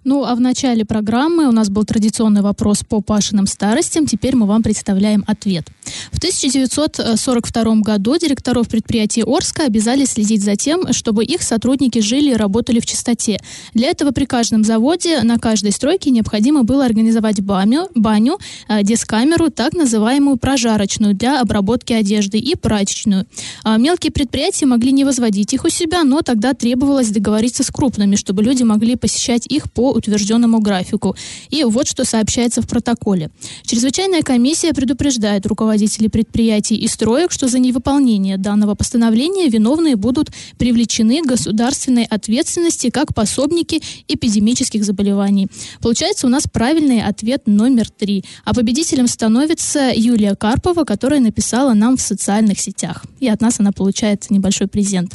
Ну, 0.08 0.24
а 0.24 0.36
в 0.36 0.40
начале 0.40 0.84
программы 0.84 1.48
у 1.48 1.50
нас 1.50 1.68
был 1.68 1.82
традиционный 1.82 2.40
вопрос 2.40 2.84
по 2.88 3.00
Пашиным 3.00 3.48
старостям. 3.48 4.06
Теперь 4.06 4.36
мы 4.36 4.46
вам 4.46 4.62
представляем 4.62 5.24
ответ. 5.26 5.66
В 6.12 6.18
1942 6.18 7.74
году 7.80 8.16
директоров 8.16 8.68
предприятий 8.68 9.24
Орска 9.26 9.64
обязали 9.64 10.04
следить 10.04 10.44
за 10.44 10.54
тем, 10.54 10.92
чтобы 10.92 11.24
их 11.24 11.42
сотрудники 11.42 11.98
жили 11.98 12.30
и 12.30 12.34
работали 12.34 12.78
в 12.78 12.86
чистоте. 12.86 13.40
Для 13.74 13.88
этого 13.88 14.12
при 14.12 14.26
каждом 14.26 14.62
заводе 14.62 15.22
на 15.22 15.38
каждой 15.38 15.72
стройке 15.72 16.10
необходимо 16.10 16.62
было 16.62 16.84
организовать 16.84 17.40
баню, 17.40 17.88
баню 17.96 18.38
дискамеру, 18.82 19.50
так 19.50 19.72
называемую 19.72 20.36
прожарочную 20.36 21.16
для 21.16 21.40
обработки 21.40 21.92
одежды 21.92 22.38
и 22.38 22.54
прачечную. 22.54 23.26
А 23.64 23.76
мелкие 23.76 24.12
предприятия 24.12 24.66
могли 24.66 24.92
не 24.92 25.04
возводить 25.04 25.52
их 25.52 25.64
у 25.64 25.68
себя, 25.68 26.04
но 26.04 26.22
тогда 26.22 26.54
требовалось 26.54 27.08
договориться 27.10 27.64
с 27.64 27.72
крупными, 27.72 28.14
чтобы 28.14 28.44
люди 28.44 28.62
могли 28.62 28.94
посещать 28.94 29.48
их 29.48 29.68
по 29.72 29.95
утвержденному 29.96 30.60
графику. 30.60 31.16
И 31.50 31.64
вот 31.64 31.88
что 31.88 32.04
сообщается 32.04 32.62
в 32.62 32.68
протоколе. 32.68 33.30
Чрезвычайная 33.64 34.22
комиссия 34.22 34.72
предупреждает 34.72 35.46
руководителей 35.46 36.08
предприятий 36.08 36.76
и 36.76 36.88
строек, 36.88 37.32
что 37.32 37.48
за 37.48 37.58
невыполнение 37.58 38.38
данного 38.38 38.74
постановления 38.74 39.48
виновные 39.48 39.96
будут 39.96 40.30
привлечены 40.58 41.22
к 41.22 41.26
государственной 41.26 42.04
ответственности 42.04 42.90
как 42.90 43.14
пособники 43.14 43.82
эпидемических 44.08 44.84
заболеваний. 44.84 45.48
Получается 45.80 46.26
у 46.26 46.30
нас 46.30 46.44
правильный 46.50 47.02
ответ 47.02 47.42
номер 47.46 47.88
три. 47.90 48.24
А 48.44 48.54
победителем 48.54 49.06
становится 49.06 49.92
Юлия 49.94 50.34
Карпова, 50.34 50.84
которая 50.84 51.20
написала 51.20 51.74
нам 51.74 51.96
в 51.96 52.00
социальных 52.00 52.60
сетях. 52.60 53.04
И 53.20 53.28
от 53.28 53.40
нас 53.40 53.60
она 53.60 53.72
получает 53.72 54.30
небольшой 54.30 54.68
презент. 54.68 55.14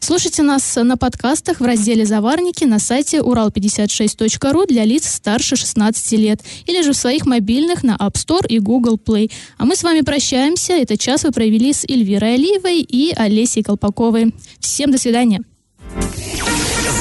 Слушайте 0.00 0.42
нас 0.42 0.76
на 0.76 0.96
подкастах 0.96 1.60
в 1.60 1.64
разделе 1.64 2.04
«Заварники» 2.04 2.64
на 2.64 2.78
сайте 2.78 3.22
урал56.ру 4.14 4.66
для 4.66 4.84
лиц 4.84 5.08
старше 5.08 5.56
16 5.56 6.12
лет 6.12 6.40
или 6.66 6.82
же 6.82 6.92
в 6.92 6.96
своих 6.96 7.26
мобильных 7.26 7.82
на 7.82 7.96
App 7.96 8.14
Store 8.14 8.46
и 8.46 8.58
Google 8.58 8.98
Play. 9.04 9.30
А 9.58 9.64
мы 9.64 9.76
с 9.76 9.82
вами 9.82 10.00
прощаемся. 10.00 10.74
Этот 10.74 11.00
час 11.00 11.24
вы 11.24 11.32
провели 11.32 11.72
с 11.72 11.84
Эльвирой 11.84 12.34
Алиевой 12.34 12.80
и 12.80 13.12
Олесей 13.14 13.62
Колпаковой. 13.62 14.34
Всем 14.60 14.90
до 14.90 14.98
свидания. 14.98 15.42